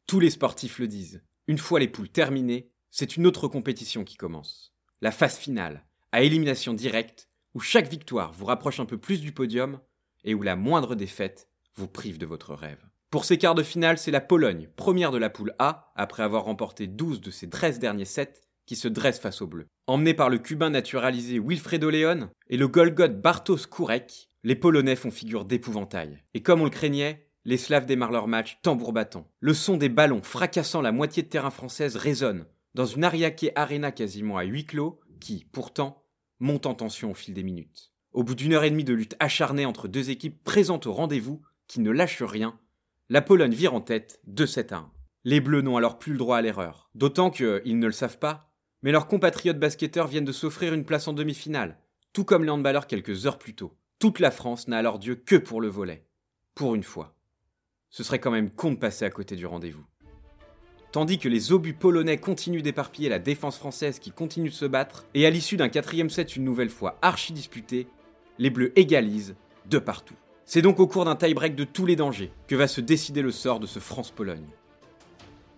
Tous 0.07 0.19
les 0.19 0.31
sportifs 0.31 0.79
le 0.79 0.87
disent, 0.87 1.21
une 1.47 1.59
fois 1.59 1.79
les 1.79 1.87
poules 1.87 2.09
terminées, 2.09 2.71
c'est 2.89 3.17
une 3.17 3.27
autre 3.27 3.47
compétition 3.47 4.03
qui 4.03 4.17
commence. 4.17 4.73
La 4.99 5.11
phase 5.11 5.37
finale, 5.37 5.85
à 6.11 6.23
élimination 6.23 6.73
directe, 6.73 7.29
où 7.53 7.59
chaque 7.59 7.87
victoire 7.87 8.33
vous 8.33 8.45
rapproche 8.45 8.79
un 8.79 8.85
peu 8.85 8.97
plus 8.97 9.21
du 9.21 9.31
podium 9.31 9.79
et 10.23 10.33
où 10.33 10.41
la 10.41 10.55
moindre 10.55 10.95
défaite 10.95 11.47
vous 11.75 11.87
prive 11.87 12.17
de 12.17 12.25
votre 12.25 12.55
rêve. 12.55 12.83
Pour 13.11 13.25
ces 13.25 13.37
quarts 13.37 13.55
de 13.55 13.63
finale, 13.63 13.99
c'est 13.99 14.09
la 14.09 14.21
Pologne, 14.21 14.69
première 14.75 15.11
de 15.11 15.17
la 15.19 15.29
poule 15.29 15.53
A, 15.59 15.91
après 15.95 16.23
avoir 16.23 16.45
remporté 16.45 16.87
12 16.87 17.21
de 17.21 17.29
ses 17.29 17.49
13 17.49 17.77
derniers 17.77 18.05
sets, 18.05 18.41
qui 18.71 18.77
se 18.77 18.87
dresse 18.87 19.19
face 19.19 19.41
aux 19.41 19.47
Bleus. 19.47 19.67
Emmené 19.85 20.13
par 20.13 20.29
le 20.29 20.37
Cubain 20.37 20.69
naturalisé 20.69 21.39
Wilfredo 21.39 21.89
Leon 21.89 22.29
et 22.49 22.55
le 22.55 22.69
Golgoth 22.69 23.19
Bartosz 23.19 23.67
Kurek, 23.69 24.29
les 24.45 24.55
Polonais 24.55 24.95
font 24.95 25.11
figure 25.11 25.43
d'épouvantail. 25.43 26.23
Et 26.33 26.41
comme 26.41 26.61
on 26.61 26.63
le 26.63 26.69
craignait, 26.69 27.27
les 27.43 27.57
Slaves 27.57 27.85
démarrent 27.85 28.13
leur 28.13 28.29
match 28.29 28.59
tambour 28.61 28.93
battant. 28.93 29.29
Le 29.41 29.53
son 29.53 29.75
des 29.75 29.89
ballons 29.89 30.23
fracassant 30.23 30.81
la 30.81 30.93
moitié 30.93 31.21
de 31.21 31.27
terrain 31.27 31.49
française 31.49 31.97
résonne 31.97 32.45
dans 32.73 32.85
une 32.85 33.03
Ariake 33.03 33.51
Arena 33.57 33.91
quasiment 33.91 34.37
à 34.37 34.43
huis 34.43 34.65
clos 34.65 35.01
qui, 35.19 35.45
pourtant, 35.51 36.05
monte 36.39 36.65
en 36.65 36.73
tension 36.73 37.11
au 37.11 37.13
fil 37.13 37.33
des 37.33 37.43
minutes. 37.43 37.91
Au 38.13 38.23
bout 38.23 38.35
d'une 38.35 38.53
heure 38.53 38.63
et 38.63 38.71
demie 38.71 38.85
de 38.85 38.93
lutte 38.93 39.17
acharnée 39.19 39.65
entre 39.65 39.89
deux 39.89 40.11
équipes 40.11 40.41
présentes 40.45 40.87
au 40.87 40.93
rendez-vous, 40.93 41.41
qui 41.67 41.81
ne 41.81 41.91
lâchent 41.91 42.23
rien, 42.23 42.57
la 43.09 43.21
Pologne 43.21 43.53
vire 43.53 43.73
en 43.73 43.81
tête 43.81 44.21
2-7 44.29 44.73
à 44.73 44.77
1. 44.77 44.91
Les 45.25 45.41
Bleus 45.41 45.61
n'ont 45.61 45.75
alors 45.75 45.99
plus 45.99 46.13
le 46.13 46.17
droit 46.17 46.37
à 46.37 46.41
l'erreur. 46.41 46.89
D'autant 46.95 47.31
qu'ils 47.31 47.77
ne 47.77 47.85
le 47.85 47.91
savent 47.91 48.17
pas, 48.17 48.50
mais 48.81 48.91
leurs 48.91 49.07
compatriotes 49.07 49.59
basketteurs 49.59 50.07
viennent 50.07 50.25
de 50.25 50.31
s'offrir 50.31 50.73
une 50.73 50.85
place 50.85 51.07
en 51.07 51.13
demi-finale, 51.13 51.77
tout 52.13 52.25
comme 52.25 52.43
les 52.43 52.49
handballeurs 52.49 52.87
quelques 52.87 53.25
heures 53.25 53.37
plus 53.37 53.55
tôt. 53.55 53.77
Toute 53.99 54.19
la 54.19 54.31
France 54.31 54.67
n'a 54.67 54.77
alors 54.77 54.99
Dieu 54.99 55.15
que 55.15 55.35
pour 55.35 55.61
le 55.61 55.67
volet. 55.67 56.05
Pour 56.55 56.75
une 56.75 56.83
fois. 56.83 57.15
Ce 57.89 58.03
serait 58.03 58.19
quand 58.19 58.31
même 58.31 58.49
con 58.49 58.71
de 58.71 58.77
passer 58.77 59.05
à 59.05 59.09
côté 59.09 59.35
du 59.35 59.45
rendez-vous. 59.45 59.85
Tandis 60.91 61.19
que 61.19 61.29
les 61.29 61.53
obus 61.53 61.73
polonais 61.73 62.17
continuent 62.17 62.63
d'éparpiller 62.63 63.07
la 63.07 63.19
défense 63.19 63.57
française 63.57 63.99
qui 63.99 64.11
continue 64.11 64.49
de 64.49 64.53
se 64.53 64.65
battre, 64.65 65.05
et 65.13 65.25
à 65.25 65.29
l'issue 65.29 65.55
d'un 65.55 65.69
quatrième 65.69 66.09
set 66.09 66.35
une 66.35 66.43
nouvelle 66.43 66.69
fois 66.69 66.97
archi 67.01 67.31
disputé, 67.31 67.87
les 68.39 68.49
Bleus 68.49 68.77
égalisent 68.77 69.35
de 69.69 69.79
partout. 69.79 70.15
C'est 70.45 70.61
donc 70.61 70.79
au 70.81 70.87
cours 70.87 71.05
d'un 71.05 71.15
tie-break 71.15 71.55
de 71.55 71.63
tous 71.63 71.85
les 71.85 71.95
dangers 71.95 72.33
que 72.47 72.55
va 72.55 72.67
se 72.67 72.81
décider 72.81 73.21
le 73.21 73.31
sort 73.31 73.61
de 73.61 73.67
ce 73.67 73.79
France-Pologne. 73.79 74.47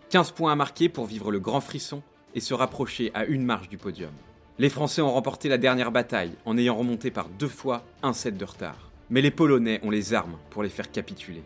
15 0.09 0.31
points 0.33 0.51
à 0.51 0.55
marquer 0.55 0.89
pour 0.89 1.07
vivre 1.07 1.31
le 1.31 1.39
grand 1.39 1.61
frisson 1.61 2.03
et 2.35 2.39
se 2.39 2.53
rapprocher 2.53 3.11
à 3.13 3.25
une 3.25 3.43
marche 3.43 3.69
du 3.69 3.77
podium. 3.77 4.11
Les 4.59 4.69
Français 4.69 5.01
ont 5.01 5.11
remporté 5.11 5.49
la 5.49 5.57
dernière 5.57 5.91
bataille 5.91 6.33
en 6.45 6.57
ayant 6.57 6.75
remonté 6.75 7.09
par 7.09 7.27
deux 7.27 7.47
fois 7.47 7.83
un 8.03 8.13
set 8.13 8.37
de 8.37 8.45
retard. 8.45 8.91
Mais 9.09 9.21
les 9.21 9.31
Polonais 9.31 9.79
ont 9.83 9.89
les 9.89 10.13
armes 10.13 10.37
pour 10.49 10.63
les 10.63 10.69
faire 10.69 10.91
capituler. 10.91 11.43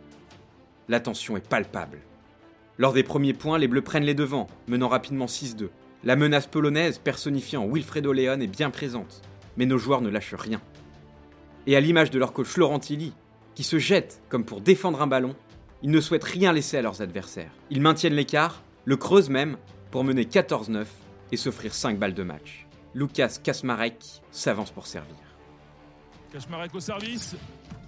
la 0.89 1.00
tension 1.00 1.36
est 1.36 1.48
palpable. 1.48 2.00
Lors 2.77 2.94
des 2.94 3.03
premiers 3.03 3.34
points, 3.34 3.58
les 3.58 3.67
Bleus 3.67 3.82
prennent 3.82 4.03
les 4.03 4.13
devants, 4.13 4.48
menant 4.67 4.88
rapidement 4.88 5.25
6-2. 5.25 5.70
La 6.03 6.15
menace 6.15 6.48
polonaise, 6.48 7.00
personnifiée 7.00 7.58
en 7.58 7.67
Wilfredo 7.67 8.13
Leon, 8.13 8.39
est 8.39 8.48
bien 8.48 8.70
présente, 8.70 9.22
mais 9.58 9.65
nos 9.65 9.77
joueurs 9.77 10.01
ne 10.01 10.10
lâchent 10.10 10.36
rien. 10.36 10.62
Et 11.65 11.75
à 11.75 11.82
l'image 11.82 12.12
de 12.12 12.20
leur 12.20 12.34
coach 12.34 12.56
Laurent 12.56 12.79
Tilly, 12.79 13.13
qui 13.56 13.63
se 13.63 13.79
jette 13.79 14.22
comme 14.29 14.46
pour 14.46 14.62
défendre 14.62 15.01
un 15.01 15.08
ballon, 15.08 15.36
ils 15.82 15.91
ne 15.91 16.00
souhaitent 16.00 16.24
rien 16.24 16.53
laisser 16.53 16.77
à 16.77 16.82
leurs 16.82 17.01
adversaires. 17.01 17.51
Ils 17.70 17.82
maintiennent 17.82 18.13
l'écart, 18.13 18.62
le 18.86 18.96
creusent 18.96 19.29
même, 19.29 19.58
pour 19.98 20.04
mener 20.04 20.25
14-9 20.25 20.86
et 21.32 21.38
s'offrir 21.38 21.74
5 21.74 21.98
balles 21.98 22.13
de 22.13 22.22
match. 22.22 22.68
Lucas 22.94 23.39
Kasmarek 23.44 23.98
s'avance 24.30 24.70
pour 24.70 24.86
servir. 24.86 25.16
Kasmarek 26.32 26.75
au 26.75 26.80
service, 26.80 27.36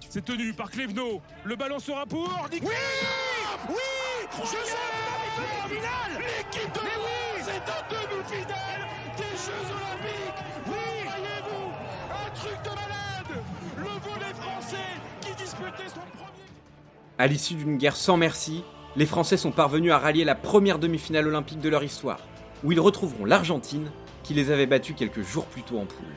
c'est 0.09 0.25
tenu 0.25 0.51
par 0.55 0.71
Klevno. 0.71 1.21
Le 1.43 1.55
ballon 1.55 1.77
sera 1.77 2.07
pour. 2.07 2.27
Oui 2.51 2.59
Oui 3.69 3.75
Je 4.31 4.41
en 4.41 5.67
finale 5.67 6.17
L'équipe 6.17 6.73
de 6.73 6.79
France 6.79 7.47
est 7.47 7.69
en 7.69 7.83
demi-finale 7.91 8.87
des 9.15 9.37
Jeux 9.37 9.67
Olympiques 9.69 10.43
Oui 10.65 10.73
Voyez-vous 11.05 11.71
Un 12.09 12.29
truc 12.31 12.63
de 12.63 12.69
malade 12.69 13.43
Le 13.77 13.83
volet 13.83 14.33
français 14.33 14.97
qui 15.21 15.35
disputait 15.35 15.89
son 15.89 16.17
premier... 16.17 16.49
À 17.19 17.27
l'issue 17.27 17.53
d'une 17.53 17.77
guerre 17.77 17.95
sans 17.95 18.17
merci, 18.17 18.63
les 18.95 19.05
Français 19.05 19.37
sont 19.37 19.51
parvenus 19.51 19.91
à 19.91 19.99
rallier 19.99 20.23
la 20.23 20.35
première 20.35 20.79
demi-finale 20.79 21.27
olympique 21.27 21.59
de 21.59 21.69
leur 21.69 21.83
histoire, 21.83 22.19
où 22.63 22.71
ils 22.71 22.79
retrouveront 22.79 23.25
l'Argentine, 23.25 23.91
qui 24.23 24.33
les 24.33 24.51
avait 24.51 24.65
battus 24.65 24.95
quelques 24.97 25.21
jours 25.21 25.45
plus 25.45 25.61
tôt 25.61 25.77
en 25.77 25.85
poule. 25.85 26.07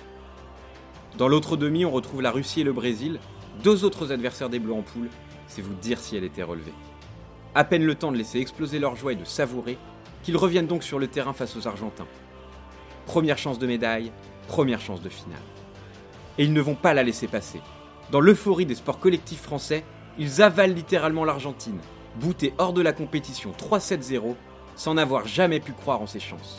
Dans 1.18 1.28
l'autre 1.28 1.58
demi, 1.58 1.84
on 1.84 1.90
retrouve 1.90 2.22
la 2.22 2.30
Russie 2.30 2.62
et 2.62 2.64
le 2.64 2.72
Brésil, 2.72 3.20
deux 3.62 3.84
autres 3.84 4.10
adversaires 4.10 4.48
des 4.48 4.58
Bleus 4.58 4.72
en 4.72 4.80
poule, 4.80 5.10
c'est 5.46 5.60
vous 5.60 5.74
dire 5.74 5.98
si 5.98 6.16
elle 6.16 6.24
était 6.24 6.42
relevée. 6.42 6.72
À 7.54 7.64
peine 7.64 7.84
le 7.84 7.94
temps 7.94 8.10
de 8.10 8.16
laisser 8.16 8.40
exploser 8.40 8.78
leur 8.78 8.96
joie 8.96 9.12
et 9.12 9.16
de 9.16 9.24
savourer, 9.24 9.76
qu'ils 10.22 10.38
reviennent 10.38 10.66
donc 10.66 10.82
sur 10.82 10.98
le 10.98 11.08
terrain 11.08 11.34
face 11.34 11.56
aux 11.56 11.68
Argentins. 11.68 12.06
Première 13.04 13.36
chance 13.36 13.58
de 13.58 13.66
médaille, 13.66 14.12
première 14.48 14.80
chance 14.80 15.02
de 15.02 15.10
finale. 15.10 15.42
Et 16.38 16.44
ils 16.44 16.52
ne 16.54 16.60
vont 16.62 16.74
pas 16.74 16.94
la 16.94 17.02
laisser 17.02 17.26
passer. 17.26 17.60
Dans 18.10 18.20
l'euphorie 18.20 18.64
des 18.64 18.74
sports 18.74 18.98
collectifs 18.98 19.42
français, 19.42 19.84
ils 20.18 20.40
avalent 20.40 20.74
littéralement 20.74 21.24
l'Argentine, 21.24 21.78
boutés 22.16 22.54
hors 22.58 22.72
de 22.72 22.82
la 22.82 22.92
compétition 22.92 23.52
3-7-0, 23.52 24.34
sans 24.76 24.94
n'avoir 24.94 25.26
jamais 25.26 25.60
pu 25.60 25.72
croire 25.72 26.00
en 26.00 26.06
ses 26.06 26.20
chances. 26.20 26.58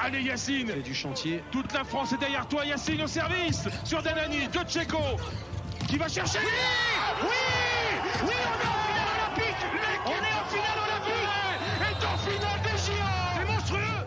Allez 0.00 0.22
Yacine. 0.22 0.70
Et 0.70 0.82
du 0.82 0.94
chantier. 0.94 1.42
Toute 1.50 1.72
la 1.72 1.84
France 1.84 2.12
est 2.12 2.18
derrière 2.18 2.46
toi 2.48 2.64
Yacine 2.64 3.02
au 3.02 3.06
service 3.06 3.68
Sur 3.84 4.02
Danani, 4.02 4.48
de 4.48 4.58
Tcheko 4.68 4.98
Qui 5.88 5.96
va 5.96 6.08
chercher. 6.08 6.40
Oui 7.22 7.28
Oui 8.24 8.30
On 8.30 8.30
est 8.30 8.66
en 8.66 8.84
finale 8.84 9.08
olympique. 9.16 9.64
On 10.04 10.10
est 10.10 10.36
en 10.40 10.46
finale 10.50 10.78
olympique. 10.84 12.02
Et 12.02 12.04
en 12.04 12.18
finale 12.18 12.62
des 12.62 12.78
géants 12.78 13.38
C'est 13.38 13.52
monstrueux. 13.52 14.06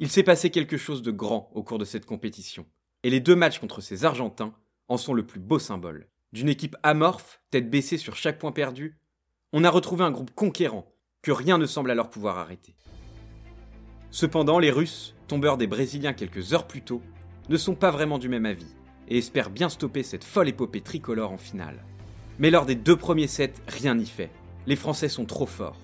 Il 0.00 0.08
s'est 0.08 0.22
passé 0.22 0.50
quelque 0.50 0.76
chose 0.76 1.02
de 1.02 1.10
grand 1.10 1.50
au 1.54 1.62
cours 1.62 1.78
de 1.78 1.84
cette 1.84 2.06
compétition, 2.06 2.66
et 3.02 3.10
les 3.10 3.20
deux 3.20 3.34
matchs 3.36 3.58
contre 3.58 3.80
ces 3.80 4.04
Argentins 4.04 4.54
en 4.88 4.96
sont 4.96 5.12
le 5.12 5.26
plus 5.26 5.40
beau 5.40 5.58
symbole. 5.58 6.08
D'une 6.32 6.50
équipe 6.50 6.76
amorphe, 6.82 7.40
tête 7.50 7.70
baissée 7.70 7.96
sur 7.96 8.14
chaque 8.14 8.38
point 8.38 8.52
perdu, 8.52 8.98
on 9.54 9.64
a 9.64 9.70
retrouvé 9.70 10.04
un 10.04 10.10
groupe 10.10 10.34
conquérant 10.34 10.92
que 11.22 11.32
rien 11.32 11.56
ne 11.56 11.64
semble 11.64 11.90
alors 11.90 12.10
pouvoir 12.10 12.36
arrêter. 12.36 12.76
Cependant, 14.10 14.58
les 14.58 14.70
Russes, 14.70 15.14
tombeurs 15.26 15.56
des 15.56 15.66
Brésiliens 15.66 16.12
quelques 16.12 16.52
heures 16.52 16.66
plus 16.66 16.82
tôt, 16.82 17.00
ne 17.48 17.56
sont 17.56 17.74
pas 17.74 17.90
vraiment 17.90 18.18
du 18.18 18.28
même 18.28 18.44
avis 18.44 18.76
et 19.08 19.16
espèrent 19.16 19.48
bien 19.48 19.70
stopper 19.70 20.02
cette 20.02 20.24
folle 20.24 20.48
épopée 20.48 20.82
tricolore 20.82 21.32
en 21.32 21.38
finale. 21.38 21.82
Mais 22.38 22.50
lors 22.50 22.66
des 22.66 22.74
deux 22.74 22.96
premiers 22.96 23.26
sets, 23.26 23.54
rien 23.66 23.94
n'y 23.94 24.06
fait. 24.06 24.30
Les 24.66 24.76
Français 24.76 25.08
sont 25.08 25.24
trop 25.24 25.46
forts. 25.46 25.80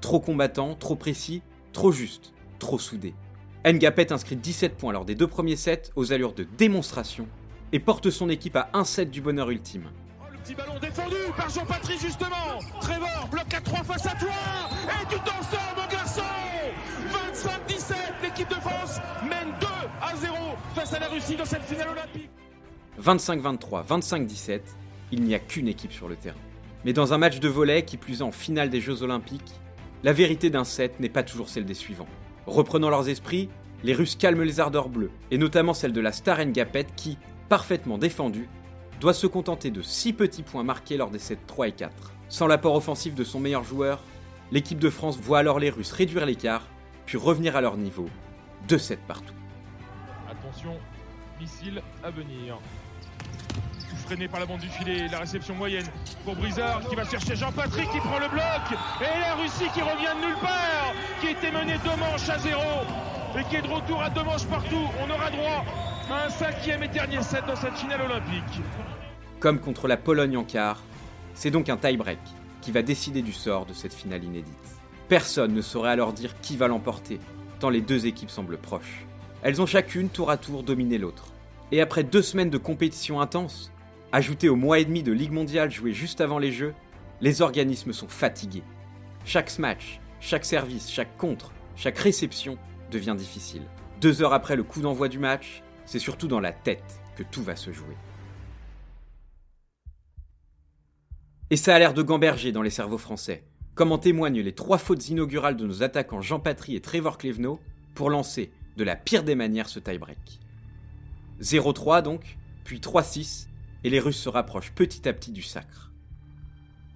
Trop 0.00 0.18
combattants, 0.18 0.74
trop 0.74 0.96
précis, 0.96 1.42
trop 1.72 1.92
justes, 1.92 2.32
trop 2.58 2.80
soudés. 2.80 3.14
Ngapet 3.64 4.12
inscrit 4.12 4.36
17 4.36 4.76
points 4.76 4.92
lors 4.92 5.04
des 5.04 5.14
deux 5.14 5.26
premiers 5.28 5.56
sets 5.56 5.90
aux 5.94 6.12
allures 6.12 6.34
de 6.34 6.44
démonstration 6.44 7.28
et 7.72 7.80
porte 7.80 8.10
son 8.10 8.28
équipe 8.28 8.56
à 8.56 8.70
un 8.72 8.84
set 8.84 9.10
du 9.10 9.20
bonheur 9.20 9.50
ultime. 9.50 9.90
Oh, 10.20 10.24
le 10.32 10.38
petit 10.38 10.54
ballon 10.54 10.78
défendu 10.80 11.16
par 11.36 11.50
Jean-Patrice 11.50 12.00
justement 12.00 12.58
Trevor 12.80 13.28
bloque 13.30 13.54
à 13.54 13.60
3 13.60 13.84
face 13.84 14.06
à 14.06 14.14
toi 14.16 14.28
Et 14.88 15.06
tu 15.08 15.18
t'en 15.20 15.42
sors 15.42 15.74
mon 15.76 15.92
garçon 15.92 16.22
25-17 17.68 17.94
L'équipe 18.22 18.48
de 18.48 18.54
France 18.54 19.00
mène 19.22 19.54
2 19.60 19.66
à 20.00 20.16
0 20.16 20.34
face 20.74 20.92
à 20.94 20.98
la 20.98 21.08
Russie 21.08 21.36
dans 21.36 21.44
cette 21.44 21.62
finale 21.62 21.88
olympique 21.88 22.30
25-23, 23.02 23.86
25-17, 23.86 24.60
il 25.12 25.22
n'y 25.22 25.34
a 25.34 25.38
qu'une 25.38 25.68
équipe 25.68 25.92
sur 25.92 26.08
le 26.08 26.16
terrain. 26.16 26.36
Mais 26.84 26.92
dans 26.92 27.12
un 27.12 27.18
match 27.18 27.38
de 27.38 27.48
volet 27.48 27.84
qui 27.84 27.96
plus 27.96 28.20
est 28.20 28.22
en 28.22 28.32
finale 28.32 28.70
des 28.70 28.80
Jeux 28.80 29.02
Olympiques, 29.02 29.52
la 30.02 30.12
vérité 30.12 30.50
d'un 30.50 30.64
set 30.64 30.98
n'est 31.00 31.08
pas 31.08 31.22
toujours 31.22 31.48
celle 31.48 31.64
des 31.64 31.74
suivants. 31.74 32.08
Reprenant 32.46 32.90
leurs 32.90 33.08
esprits, 33.08 33.48
les 33.84 33.94
Russes 33.94 34.16
calment 34.16 34.42
les 34.42 34.60
ardeurs 34.60 34.88
bleues, 34.88 35.10
et 35.30 35.38
notamment 35.38 35.74
celle 35.74 35.92
de 35.92 36.00
la 36.00 36.12
star 36.12 36.44
Ngapet 36.44 36.86
qui, 36.96 37.18
parfaitement 37.48 37.98
défendue, 37.98 38.48
doit 39.00 39.14
se 39.14 39.26
contenter 39.26 39.70
de 39.70 39.82
6 39.82 40.12
petits 40.12 40.42
points 40.42 40.64
marqués 40.64 40.96
lors 40.96 41.10
des 41.10 41.18
sets 41.18 41.38
3 41.46 41.68
et 41.68 41.72
4. 41.72 42.12
Sans 42.28 42.46
l'apport 42.46 42.74
offensif 42.74 43.14
de 43.14 43.24
son 43.24 43.40
meilleur 43.40 43.64
joueur, 43.64 44.02
l'équipe 44.50 44.78
de 44.78 44.90
France 44.90 45.18
voit 45.18 45.38
alors 45.38 45.58
les 45.58 45.70
Russes 45.70 45.92
réduire 45.92 46.26
l'écart, 46.26 46.66
puis 47.06 47.16
revenir 47.16 47.56
à 47.56 47.60
leur 47.60 47.76
niveau, 47.76 48.08
2 48.68 48.78
sets 48.78 48.98
partout. 49.06 49.34
Attention, 50.30 50.76
missile 51.40 51.82
à 52.04 52.10
venir. 52.10 52.58
Freiné 54.04 54.28
par 54.28 54.40
la 54.40 54.46
bande 54.46 54.60
du 54.60 54.68
filet, 54.68 55.06
la 55.08 55.18
réception 55.18 55.54
moyenne 55.54 55.86
pour 56.24 56.34
Brizard 56.36 56.80
qui 56.88 56.94
va 56.94 57.04
chercher 57.04 57.36
Jean-Patrick 57.36 57.90
qui 57.90 57.98
prend 57.98 58.18
le 58.18 58.28
bloc 58.28 58.78
et 59.00 59.20
la 59.20 59.34
Russie 59.34 59.68
qui 59.74 59.82
revient 59.82 60.14
de 60.16 60.26
nulle 60.26 60.40
part, 60.40 60.92
qui 61.20 61.28
était 61.28 61.50
menée 61.50 61.76
deux 61.84 61.96
manches 61.98 62.28
à 62.28 62.38
zéro 62.38 62.62
et 63.38 63.44
qui 63.44 63.56
est 63.56 63.62
de 63.62 63.68
retour 63.68 64.00
à 64.00 64.08
deux 64.08 64.22
manches 64.22 64.46
partout. 64.46 64.88
On 65.06 65.10
aura 65.10 65.30
droit 65.30 65.64
un 66.10 66.30
cinquième 66.30 66.82
et 66.82 66.88
dernier 66.88 67.22
set 67.22 67.44
dans 67.46 67.56
cette 67.56 67.74
finale 67.74 68.00
olympique. 68.02 68.62
Comme 69.40 69.60
contre 69.60 69.88
la 69.88 69.96
Pologne 69.96 70.36
en 70.36 70.44
quart, 70.44 70.82
c'est 71.34 71.50
donc 71.50 71.68
un 71.68 71.76
tie-break 71.76 72.18
qui 72.60 72.72
va 72.72 72.82
décider 72.82 73.22
du 73.22 73.32
sort 73.32 73.66
de 73.66 73.74
cette 73.74 73.92
finale 73.92 74.24
inédite. 74.24 74.54
Personne 75.08 75.52
ne 75.52 75.62
saurait 75.62 75.90
alors 75.90 76.12
dire 76.12 76.40
qui 76.40 76.56
va 76.56 76.68
l'emporter, 76.68 77.20
tant 77.60 77.70
les 77.70 77.80
deux 77.80 78.06
équipes 78.06 78.30
semblent 78.30 78.58
proches. 78.58 79.06
Elles 79.42 79.60
ont 79.60 79.66
chacune 79.66 80.08
tour 80.08 80.30
à 80.30 80.36
tour 80.36 80.62
dominé 80.62 80.98
l'autre. 80.98 81.32
Et 81.72 81.80
après 81.80 82.04
deux 82.04 82.22
semaines 82.22 82.50
de 82.50 82.58
compétition 82.58 83.20
intense, 83.20 83.70
ajoutées 84.10 84.48
au 84.48 84.56
mois 84.56 84.78
et 84.78 84.84
demi 84.84 85.02
de 85.02 85.12
Ligue 85.12 85.32
mondiale 85.32 85.70
jouée 85.70 85.92
juste 85.92 86.20
avant 86.20 86.38
les 86.38 86.52
Jeux, 86.52 86.74
les 87.20 87.42
organismes 87.42 87.92
sont 87.92 88.08
fatigués. 88.08 88.64
Chaque 89.24 89.50
smash, 89.50 90.00
chaque 90.20 90.44
service, 90.44 90.90
chaque 90.90 91.16
contre, 91.18 91.52
chaque 91.76 91.98
réception 91.98 92.56
devient 92.90 93.14
difficile. 93.16 93.62
Deux 94.00 94.22
heures 94.22 94.32
après 94.32 94.56
le 94.56 94.62
coup 94.62 94.80
d'envoi 94.80 95.08
du 95.08 95.18
match, 95.18 95.62
c'est 95.88 95.98
surtout 95.98 96.28
dans 96.28 96.38
la 96.38 96.52
tête 96.52 97.00
que 97.16 97.22
tout 97.22 97.42
va 97.42 97.56
se 97.56 97.72
jouer. 97.72 97.96
Et 101.48 101.56
ça 101.56 101.74
a 101.74 101.78
l'air 101.78 101.94
de 101.94 102.02
gamberger 102.02 102.52
dans 102.52 102.60
les 102.60 102.68
cerveaux 102.68 102.98
français, 102.98 103.42
comme 103.74 103.90
en 103.90 103.96
témoignent 103.96 104.42
les 104.42 104.54
trois 104.54 104.76
fautes 104.76 105.08
inaugurales 105.08 105.56
de 105.56 105.66
nos 105.66 105.82
attaquants 105.82 106.20
Jean 106.20 106.40
Patry 106.40 106.76
et 106.76 106.82
Trevor 106.82 107.16
Clevenot 107.16 107.58
pour 107.94 108.10
lancer 108.10 108.52
de 108.76 108.84
la 108.84 108.96
pire 108.96 109.24
des 109.24 109.34
manières 109.34 109.70
ce 109.70 109.80
tie-break. 109.80 110.40
0-3 111.40 112.02
donc, 112.02 112.36
puis 112.64 112.80
3-6, 112.80 113.46
et 113.82 113.88
les 113.88 113.98
Russes 113.98 114.20
se 114.20 114.28
rapprochent 114.28 114.72
petit 114.72 115.08
à 115.08 115.14
petit 115.14 115.32
du 115.32 115.42
sacre. 115.42 115.90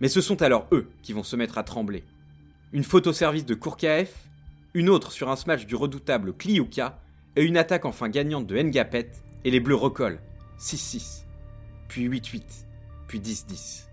Mais 0.03 0.09
ce 0.09 0.21
sont 0.21 0.43
alors 0.43 0.67
eux 0.71 0.91
qui 1.01 1.15
vont 1.15 1.23
se 1.23 1.37
mettre 1.37 1.57
à 1.57 1.63
trembler. 1.63 2.05
Une 2.73 2.85
faute 2.85 3.07
au 3.07 3.15
service 3.15 3.47
de 3.47 3.55
Kourkaev, 3.55 4.11
une 4.75 4.91
autre 4.91 5.13
sur 5.13 5.31
un 5.31 5.37
smash 5.37 5.65
du 5.65 5.77
redoutable 5.77 6.35
Kliuka, 6.35 6.99
et 7.37 7.43
une 7.43 7.57
attaque 7.57 7.85
enfin 7.85 8.09
gagnante 8.09 8.47
de 8.47 8.57
Ngapet, 8.61 9.11
et 9.45 9.51
les 9.51 9.61
Bleus 9.61 9.75
recollent. 9.75 10.21
6-6, 10.59 11.25
puis 11.89 12.09
8-8, 12.09 12.43
puis 13.09 13.21
10-10. 13.21 13.87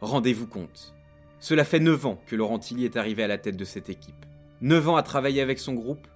Rendez-vous 0.00 0.46
compte. 0.46 0.94
Cela 1.40 1.64
fait 1.64 1.80
9 1.80 2.06
ans 2.06 2.20
que 2.26 2.36
Laurent 2.36 2.58
Tilly 2.58 2.84
est 2.84 2.96
arrivé 2.96 3.24
à 3.24 3.28
la 3.28 3.38
tête 3.38 3.56
de 3.56 3.64
cette 3.64 3.88
équipe. 3.88 4.26
9 4.60 4.90
ans 4.90 4.96
à 4.96 5.02
travailler 5.02 5.40
avec 5.40 5.58
son 5.58 5.74
groupe, 5.74 6.06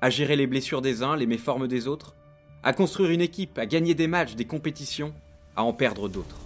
à 0.00 0.10
gérer 0.10 0.36
les 0.36 0.46
blessures 0.46 0.82
des 0.82 1.02
uns, 1.02 1.16
les 1.16 1.26
méformes 1.26 1.66
des 1.66 1.88
autres, 1.88 2.14
à 2.62 2.72
construire 2.72 3.10
une 3.10 3.20
équipe, 3.20 3.58
à 3.58 3.66
gagner 3.66 3.94
des 3.94 4.06
matchs, 4.06 4.36
des 4.36 4.44
compétitions, 4.44 5.14
à 5.56 5.64
en 5.64 5.72
perdre 5.72 6.08
d'autres. 6.08 6.38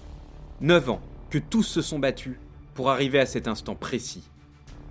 9 0.61 0.91
ans 0.91 1.01
que 1.31 1.39
tous 1.39 1.63
se 1.63 1.83
sont 1.83 1.99
battus 1.99 2.39
pour 2.75 2.91
arriver 2.91 3.19
à 3.19 3.27
cet 3.27 3.49
instant 3.49 3.75
précis. 3.75 4.25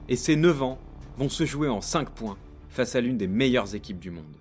Et 0.08 0.16
ces 0.16 0.36
9 0.36 0.62
ans 0.62 0.80
vont 1.18 1.30
se 1.30 1.46
jouer 1.46 1.70
en 1.70 1.82
5 1.82 2.10
points 2.12 2.38
face 2.70 2.96
à 2.96 3.02
l'une 3.02 3.18
des 3.18 3.28
meilleures 3.28 3.76
équipes 3.76 4.00
du 4.00 4.12
monde. 4.12 4.38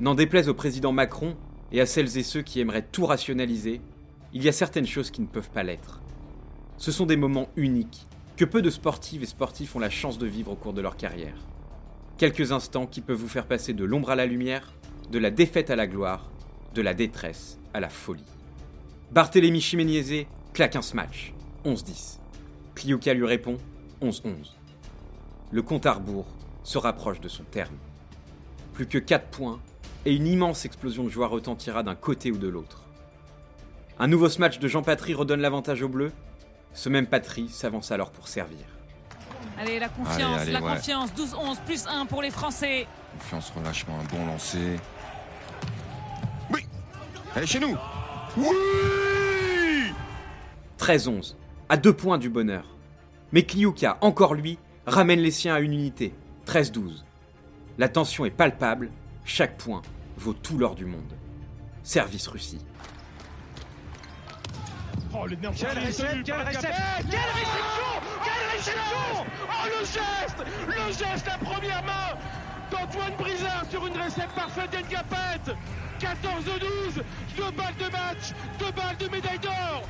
N'en 0.00 0.14
déplaise 0.14 0.48
au 0.48 0.54
président 0.54 0.92
Macron 0.92 1.36
et 1.72 1.80
à 1.80 1.86
celles 1.86 2.18
et 2.18 2.22
ceux 2.22 2.42
qui 2.42 2.60
aimeraient 2.60 2.86
tout 2.90 3.06
rationaliser, 3.06 3.80
il 4.32 4.42
y 4.42 4.48
a 4.48 4.52
certaines 4.52 4.86
choses 4.86 5.10
qui 5.10 5.20
ne 5.20 5.26
peuvent 5.26 5.50
pas 5.50 5.62
l'être. 5.62 6.00
Ce 6.76 6.92
sont 6.92 7.06
des 7.06 7.16
moments 7.16 7.48
uniques 7.56 8.06
que 8.36 8.44
peu 8.44 8.60
de 8.60 8.70
sportives 8.70 9.22
et 9.22 9.26
sportifs 9.26 9.74
ont 9.76 9.80
la 9.80 9.90
chance 9.90 10.18
de 10.18 10.26
vivre 10.26 10.52
au 10.52 10.56
cours 10.56 10.74
de 10.74 10.82
leur 10.82 10.96
carrière. 10.96 11.36
Quelques 12.18 12.52
instants 12.52 12.86
qui 12.86 13.00
peuvent 13.00 13.16
vous 13.16 13.28
faire 13.28 13.46
passer 13.46 13.72
de 13.72 13.84
l'ombre 13.84 14.10
à 14.10 14.16
la 14.16 14.26
lumière, 14.26 14.74
de 15.10 15.18
la 15.18 15.30
défaite 15.30 15.70
à 15.70 15.76
la 15.76 15.86
gloire, 15.86 16.30
de 16.74 16.82
la 16.82 16.92
détresse 16.92 17.58
à 17.72 17.80
la 17.80 17.88
folie. 17.88 18.24
Barthélemy 19.10 19.60
Chiméniezé 19.60 20.26
claque 20.52 20.76
un 20.76 20.82
smash. 20.82 21.32
11-10. 21.64 22.18
Kliuka 22.74 23.14
lui 23.14 23.26
répond 23.26 23.56
11-11. 24.02 24.52
Le 25.50 25.62
compte 25.62 25.86
à 25.86 25.94
rebours 25.94 26.26
se 26.66 26.78
rapproche 26.78 27.20
de 27.20 27.28
son 27.28 27.44
terme. 27.44 27.76
Plus 28.74 28.86
que 28.86 28.98
4 28.98 29.28
points 29.28 29.60
et 30.04 30.12
une 30.12 30.26
immense 30.26 30.64
explosion 30.64 31.04
de 31.04 31.08
joie 31.08 31.28
retentira 31.28 31.84
d'un 31.84 31.94
côté 31.94 32.32
ou 32.32 32.38
de 32.38 32.48
l'autre. 32.48 32.82
Un 34.00 34.08
nouveau 34.08 34.28
smash 34.28 34.58
de 34.58 34.66
Jean 34.66 34.82
Patry 34.82 35.14
redonne 35.14 35.40
l'avantage 35.40 35.82
au 35.82 35.88
bleu. 35.88 36.10
Ce 36.72 36.88
même 36.88 37.06
Patry 37.06 37.48
s'avance 37.48 37.92
alors 37.92 38.10
pour 38.10 38.26
servir. 38.26 38.66
Allez, 39.58 39.78
la 39.78 39.88
confiance, 39.88 40.40
Allez, 40.40 40.42
allez, 40.42 40.52
la 40.52 40.60
ouais. 40.60 40.74
confiance. 40.74 41.10
12-11 41.12 41.56
plus 41.64 41.86
1 41.86 42.06
pour 42.06 42.20
les 42.20 42.30
Français. 42.30 42.88
Confiance, 43.12 43.52
relâchement, 43.56 43.98
un 44.00 44.16
bon 44.16 44.26
lancer. 44.26 44.76
Oui 46.52 46.66
est 47.36 47.46
chez 47.46 47.60
nous 47.60 47.76
Oui 48.36 49.92
13-11, 50.80 51.36
à 51.68 51.76
deux 51.76 51.92
points 51.92 52.18
du 52.18 52.28
bonheur. 52.28 52.64
Mais 53.30 53.44
Kliuka, 53.44 53.98
encore 54.00 54.34
lui, 54.34 54.58
ramène 54.84 55.20
les 55.20 55.30
siens 55.30 55.54
à 55.54 55.60
une 55.60 55.72
unité. 55.72 56.12
13-12. 56.46 57.02
La 57.78 57.88
tension 57.88 58.24
est 58.24 58.30
palpable, 58.30 58.90
chaque 59.24 59.58
point 59.58 59.82
vaut 60.16 60.32
tout 60.32 60.56
l'or 60.56 60.74
du 60.74 60.86
monde. 60.86 61.12
Service 61.82 62.26
Russie. 62.28 62.60
Oh, 65.12 65.26
l'énergie 65.26 65.64
Quelle 65.64 65.78
réception 65.78 66.22
Quelle 66.24 66.46
réception 66.46 66.72
Quelle 67.10 67.20
réception 67.36 68.02
Quelle 68.24 68.56
réception 68.56 69.26
Oh 69.48 69.66
le 69.66 69.84
geste 69.84 70.36
Le 70.66 70.92
geste, 70.92 71.26
la 71.26 71.38
première 71.38 71.82
main 71.84 72.18
d'Antoine 72.70 73.16
Brizard 73.18 73.64
sur 73.70 73.86
une 73.86 73.96
réception 73.96 74.34
parfaite 74.34 74.70
d'Engapet 74.72 75.52
14-12 76.00 77.02
Deux 77.36 77.56
balles 77.56 77.74
de 77.78 77.92
match 77.92 78.34
Deux 78.58 78.72
balles 78.72 78.96
de 78.98 79.08
médaille 79.08 79.38
d'or 79.38 79.82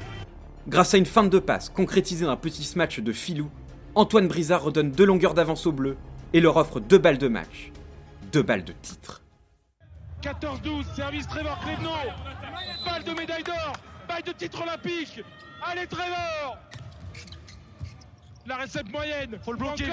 Grâce 0.68 0.94
à 0.94 0.98
une 0.98 1.06
feinte 1.06 1.30
de 1.30 1.38
passe 1.38 1.68
concrétisée 1.68 2.26
d'un 2.26 2.36
petit 2.36 2.64
smash 2.64 3.00
de 3.00 3.12
filou, 3.12 3.50
Antoine 3.94 4.28
Brizard 4.28 4.62
redonne 4.62 4.90
deux 4.90 5.06
longueurs 5.06 5.34
d'avance 5.34 5.66
au 5.66 5.72
bleu 5.72 5.96
et 6.36 6.40
leur 6.40 6.58
offre 6.58 6.80
deux 6.80 6.98
balles 6.98 7.16
de 7.16 7.28
match. 7.28 7.72
Deux 8.30 8.42
balles 8.42 8.62
de 8.62 8.74
titre. 8.74 9.22
14-12, 10.22 10.94
service 10.94 11.26
Trevor 11.26 11.58
Clévenot. 11.60 11.88
Balle 12.84 13.04
de 13.04 13.12
médaille 13.12 13.42
d'or, 13.42 13.72
balle 14.06 14.22
de 14.22 14.32
titre 14.32 14.62
olympique. 14.62 15.22
Allez 15.64 15.86
Trevor 15.86 16.58
La 18.46 18.56
récepte 18.56 18.92
moyenne. 18.92 19.38
Faut 19.42 19.52
le 19.52 19.58
bloquer. 19.58 19.86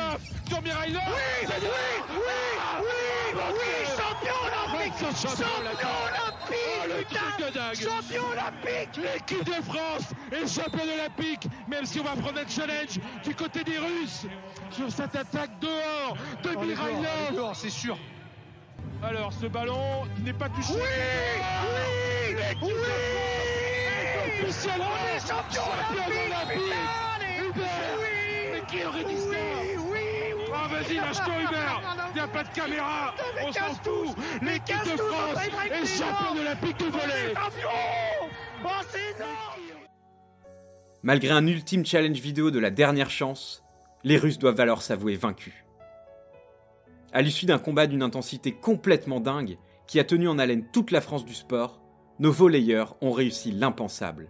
Sur 0.49 0.61
Mirailor. 0.61 1.01
Oui, 1.07 1.47
oui, 1.47 1.53
oui, 1.61 2.19
oui, 2.81 3.43
oui, 3.53 3.85
champion 3.95 4.35
olympique 4.43 4.93
Champion 5.15 5.47
olympique 5.61 6.22
putain. 7.05 7.73
Champion 7.73 8.23
olympique 8.31 8.97
L'équipe 8.97 9.43
de 9.45 9.61
France 9.63 10.09
est 10.31 10.47
championne 10.47 10.89
olympique, 10.89 11.47
même 11.67 11.85
si 11.85 11.99
on 11.99 12.03
va 12.03 12.11
prendre 12.11 12.39
un 12.39 12.47
challenge 12.49 12.99
du 13.23 13.35
côté 13.35 13.63
des 13.63 13.77
Russes 13.77 14.25
sur 14.71 14.91
cette 14.91 15.15
attaque 15.15 15.51
dehors 15.59 16.15
de 16.43 16.49
Mirailov. 16.65 17.53
c'est 17.55 17.69
sûr 17.69 17.97
Alors 19.03 19.31
ce 19.33 19.47
ballon 19.47 20.05
n'est 20.23 20.33
pas 20.33 20.49
touché. 20.49 20.73
Oui 20.73 20.81
Oui 22.35 22.45
Oui 22.61 22.71
Officiellement 24.43 24.85
On 24.85 25.15
est 25.15 25.19
champion 25.19 25.61
olympique 25.63 26.59
Hubert 27.39 27.97
Mais 28.51 28.61
qui 28.67 28.85
aurait 28.85 29.03
dit 29.03 29.17
ça 29.17 29.27
Oui, 29.29 29.37
oui, 29.65 29.75
oui 29.77 29.82
Ah 30.53 30.67
vas-y, 30.67 30.95
lâche-toi 30.95 31.33
Hubert. 31.41 31.81
Il 32.09 32.13
n'y 32.13 32.19
a 32.19 32.27
pas 32.27 32.43
de 32.43 32.49
caméra. 32.49 33.15
On 33.45 33.51
s'en 33.51 33.73
fout. 33.83 34.15
L'équipe 34.41 34.83
de 34.83 34.97
France 34.97 35.37
est 35.65 35.85
championne 35.85 36.39
olympique 36.39 36.79
de 36.79 36.85
volley. 36.85 37.33
Oh, 38.63 38.67
c'est 38.89 39.15
énorme 39.15 39.83
Malgré 41.01 41.31
un 41.31 41.45
ultime 41.47 41.85
challenge 41.85 42.19
vidéo 42.19 42.51
de 42.51 42.59
la 42.59 42.69
dernière 42.69 43.09
chance, 43.09 43.63
les 44.03 44.17
Russes 44.17 44.39
doivent 44.39 44.59
alors 44.59 44.81
s'avouer 44.81 45.15
vaincus. 45.15 45.53
À 47.11 47.21
l'issue 47.21 47.45
d'un 47.45 47.59
combat 47.59 47.87
d'une 47.87 48.03
intensité 48.03 48.53
complètement 48.53 49.19
dingue, 49.19 49.57
qui 49.85 49.99
a 49.99 50.03
tenu 50.03 50.27
en 50.27 50.39
haleine 50.39 50.65
toute 50.71 50.91
la 50.91 51.01
France 51.01 51.25
du 51.25 51.33
sport, 51.33 51.81
nos 52.19 52.31
volleyeurs 52.31 52.95
ont 53.01 53.11
réussi 53.11 53.51
l'impensable. 53.51 54.29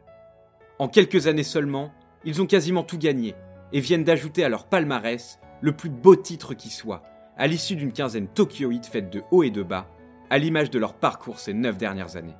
En 0.79 0.87
quelques 0.87 1.27
années 1.27 1.43
seulement, 1.43 1.93
ils 2.25 2.41
ont 2.41 2.47
quasiment 2.47 2.83
tout 2.83 2.97
gagné 2.97 3.35
et 3.71 3.79
viennent 3.79 4.03
d'ajouter 4.03 4.43
à 4.43 4.49
leur 4.49 4.65
palmarès 4.65 5.39
le 5.63 5.71
plus 5.71 5.89
beau 5.89 6.17
titre 6.17 6.53
qui 6.53 6.69
soit, 6.69 7.01
à 7.37 7.47
l'issue 7.47 7.77
d'une 7.77 7.93
quinzaine 7.93 8.27
tokyoïde 8.27 8.85
faite 8.85 9.09
de 9.09 9.23
haut 9.31 9.43
et 9.43 9.49
de 9.49 9.63
bas, 9.63 9.87
à 10.29 10.37
l'image 10.37 10.69
de 10.69 10.77
leur 10.77 10.93
parcours 10.93 11.39
ces 11.39 11.53
neuf 11.53 11.77
dernières 11.77 12.17
années. 12.17 12.35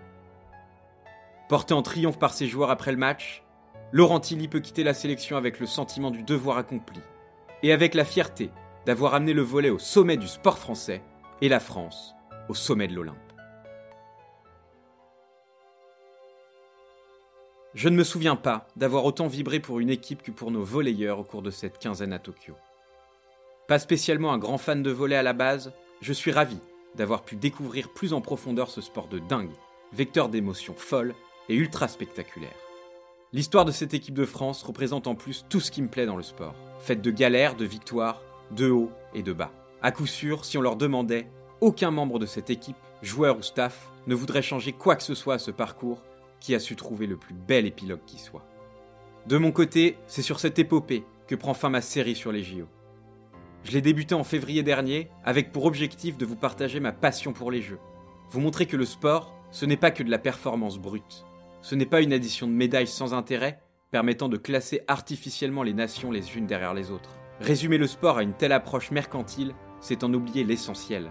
Porté 1.48 1.74
en 1.74 1.82
triomphe 1.82 2.20
par 2.20 2.34
ses 2.34 2.48
joueurs 2.48 2.70
après 2.70 2.92
le 2.92 2.98
match, 2.98 3.42
Laurent 3.94 4.20
Tilly 4.20 4.50
peut 4.50 4.60
quitter 4.60 4.84
la 4.84 4.94
sélection 4.94 5.38
avec 5.38 5.62
le 5.62 5.66
sentiment 5.66 6.12
du 6.12 6.24
devoir 6.24 6.58
accompli 6.58 7.00
et 7.62 7.72
avec 7.72 7.94
la 7.94 8.04
fierté 8.04 8.52
d'avoir 8.86 9.14
amené 9.14 9.32
le 9.32 9.42
volet 9.42 9.70
au 9.70 9.80
sommet 9.80 10.18
du 10.18 10.28
sport 10.28 10.58
français 10.58 11.02
et 11.40 11.48
la 11.48 11.62
France 11.62 12.16
au 12.50 12.54
sommet 12.54 12.90
de 12.90 12.94
l'Olympe. 12.94 13.16
Je 17.74 17.88
ne 17.88 17.96
me 17.96 18.04
souviens 18.04 18.36
pas 18.36 18.68
d'avoir 18.76 19.06
autant 19.06 19.28
vibré 19.28 19.62
pour 19.62 19.80
une 19.80 19.90
équipe 19.90 20.24
que 20.24 20.32
pour 20.32 20.52
nos 20.52 20.64
volleyeurs 20.64 21.20
au 21.20 21.24
cours 21.24 21.42
de 21.42 21.52
cette 21.52 21.80
quinzaine 21.80 22.12
à 22.12 22.20
Tokyo. 22.20 22.56
Pas 23.68 23.80
spécialement 23.80 24.34
un 24.34 24.38
grand 24.38 24.58
fan 24.58 24.84
de 24.84 24.92
volley 24.92 25.16
à 25.16 25.24
la 25.24 25.32
base, 25.32 25.72
je 26.02 26.12
suis 26.12 26.32
ravi 26.32 26.58
d'avoir 26.96 27.24
pu 27.24 27.38
découvrir 27.38 27.94
plus 27.94 28.12
en 28.12 28.20
profondeur 28.20 28.70
ce 28.70 28.82
sport 28.82 29.08
de 29.08 29.20
dingue, 29.20 29.54
vecteur 29.94 30.28
d'émotions 30.28 30.76
folles 30.76 31.16
et 31.48 31.56
ultra 31.56 31.88
spectaculaires. 31.88 32.52
L'histoire 33.32 33.64
de 33.64 33.72
cette 33.72 33.94
équipe 33.94 34.16
de 34.16 34.26
France 34.26 34.64
représente 34.64 35.08
en 35.08 35.16
plus 35.16 35.46
tout 35.50 35.62
ce 35.62 35.72
qui 35.72 35.82
me 35.82 35.88
plaît 35.88 36.06
dans 36.06 36.18
le 36.18 36.24
sport, 36.24 36.56
faite 36.80 37.02
de 37.02 37.10
galères, 37.10 37.56
de 37.56 37.64
victoires, 37.64 38.22
de 38.52 38.70
hauts 38.70 38.92
et 39.14 39.24
de 39.24 39.32
bas. 39.32 39.52
À 39.82 39.92
coup 39.92 40.08
sûr, 40.08 40.44
si 40.44 40.58
on 40.58 40.62
leur 40.62 40.76
demandait, 40.76 41.30
aucun 41.62 41.90
membre 41.90 42.20
de 42.20 42.26
cette 42.26 42.50
équipe, 42.50 42.76
joueur 43.02 43.38
ou 43.38 43.42
staff, 43.42 43.92
ne 44.08 44.16
voudrait 44.16 44.42
changer 44.42 44.74
quoi 44.74 44.98
que 44.98 45.04
ce 45.04 45.16
soit 45.16 45.36
à 45.36 45.40
ce 45.40 45.52
parcours 45.52 46.04
qui 46.42 46.54
a 46.54 46.60
su 46.60 46.76
trouver 46.76 47.08
le 47.08 47.16
plus 47.16 47.34
bel 47.34 47.66
épilogue 47.66 48.04
qui 48.06 48.20
soit. 48.20 48.46
De 49.26 49.38
mon 49.38 49.54
côté, 49.54 49.96
c'est 50.06 50.22
sur 50.22 50.42
cette 50.42 50.60
épopée 50.60 51.06
que 51.28 51.36
prend 51.36 51.54
fin 51.54 51.70
ma 51.70 51.82
série 51.82 52.16
sur 52.16 52.34
les 52.34 52.44
JO. 52.44 52.68
Je 53.64 53.72
l'ai 53.72 53.82
débuté 53.82 54.14
en 54.14 54.26
février 54.26 54.62
dernier 54.62 55.10
avec 55.24 55.52
pour 55.52 55.66
objectif 55.66 56.18
de 56.18 56.26
vous 56.26 56.36
partager 56.36 56.82
ma 56.82 56.92
passion 56.92 57.32
pour 57.32 57.50
les 57.50 57.62
jeux. 57.62 57.80
Vous 58.30 58.42
montrer 58.42 58.66
que 58.66 58.76
le 58.76 58.86
sport, 58.86 59.34
ce 59.52 59.66
n'est 59.66 59.78
pas 59.78 59.92
que 59.92 60.04
de 60.04 60.12
la 60.12 60.18
performance 60.18 60.78
brute. 60.78 61.26
Ce 61.62 61.74
n'est 61.74 61.86
pas 61.86 62.02
une 62.02 62.12
addition 62.12 62.46
de 62.48 62.52
médailles 62.52 62.88
sans 62.88 63.14
intérêt 63.14 63.62
permettant 63.90 64.28
de 64.28 64.38
classer 64.38 64.82
artificiellement 64.88 65.64
les 65.64 65.74
nations 65.74 66.12
les 66.12 66.36
unes 66.36 66.46
derrière 66.46 66.74
les 66.74 66.92
autres. 66.92 67.12
Résumer 67.40 67.78
le 67.78 67.88
sport 67.88 68.18
à 68.18 68.24
une 68.24 68.34
telle 68.34 68.52
approche 68.52 68.92
mercantile, 68.92 69.54
c'est 69.80 70.04
en 70.04 70.14
oublier 70.14 70.44
l'essentiel. 70.44 71.10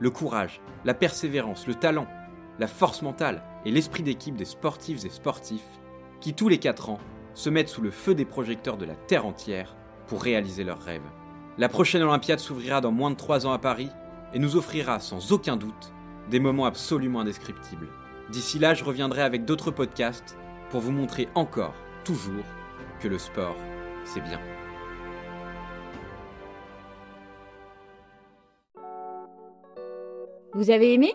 Le 0.00 0.10
courage, 0.10 0.60
la 0.84 0.94
persévérance, 0.94 1.68
le 1.68 1.74
talent, 1.74 2.08
la 2.58 2.66
force 2.66 3.02
mentale 3.02 3.44
et 3.64 3.70
l'esprit 3.70 4.02
d'équipe 4.02 4.34
des 4.34 4.44
sportives 4.44 5.06
et 5.06 5.10
sportifs 5.10 5.78
qui 6.20 6.34
tous 6.34 6.48
les 6.48 6.58
4 6.58 6.90
ans 6.90 6.98
se 7.34 7.48
mettent 7.48 7.68
sous 7.68 7.82
le 7.82 7.90
feu 7.90 8.14
des 8.14 8.24
projecteurs 8.24 8.76
de 8.76 8.86
la 8.86 8.96
Terre 8.96 9.26
entière 9.26 9.76
pour 10.06 10.22
réaliser 10.22 10.64
leurs 10.64 10.82
rêves. 10.82 11.02
La 11.58 11.68
prochaine 11.68 12.02
Olympiade 12.02 12.38
s'ouvrira 12.38 12.80
dans 12.80 12.92
moins 12.92 13.10
de 13.10 13.16
3 13.16 13.46
ans 13.46 13.52
à 13.52 13.58
Paris 13.58 13.90
et 14.32 14.38
nous 14.38 14.56
offrira 14.56 15.00
sans 15.00 15.32
aucun 15.32 15.56
doute 15.56 15.92
des 16.30 16.40
moments 16.40 16.64
absolument 16.64 17.20
indescriptibles. 17.20 17.88
D'ici 18.30 18.58
là, 18.58 18.72
je 18.72 18.84
reviendrai 18.84 19.22
avec 19.22 19.44
d'autres 19.44 19.70
podcasts 19.70 20.38
pour 20.70 20.80
vous 20.80 20.92
montrer 20.92 21.28
encore, 21.34 21.74
toujours, 22.04 22.44
que 23.00 23.08
le 23.08 23.18
sport, 23.18 23.56
c'est 24.04 24.22
bien. 24.22 24.40
Vous 30.54 30.70
avez 30.70 30.94
aimé? 30.94 31.14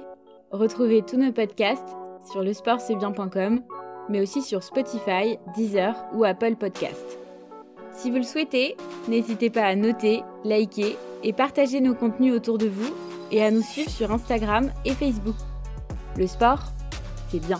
Retrouvez 0.51 1.01
tous 1.01 1.17
nos 1.17 1.31
podcasts 1.31 1.95
sur 2.31 2.41
lesportcestbien.com, 2.41 3.61
mais 4.09 4.21
aussi 4.21 4.41
sur 4.43 4.61
Spotify, 4.61 5.39
Deezer 5.55 5.95
ou 6.13 6.23
Apple 6.23 6.55
Podcasts. 6.55 7.17
Si 7.97 8.11
vous 8.11 8.17
le 8.17 8.23
souhaitez, 8.23 8.77
n'hésitez 9.07 9.49
pas 9.49 9.63
à 9.63 9.75
noter, 9.75 10.21
liker 10.43 10.95
et 11.23 11.33
partager 11.33 11.81
nos 11.81 11.95
contenus 11.95 12.35
autour 12.35 12.59
de 12.59 12.67
vous 12.67 12.93
et 13.31 13.43
à 13.43 13.49
nous 13.49 13.63
suivre 13.63 13.89
sur 13.89 14.11
Instagram 14.11 14.71
et 14.85 14.93
Facebook. 14.93 15.35
Le 16.15 16.27
sport, 16.27 16.59
c'est 17.31 17.39
bien. 17.39 17.59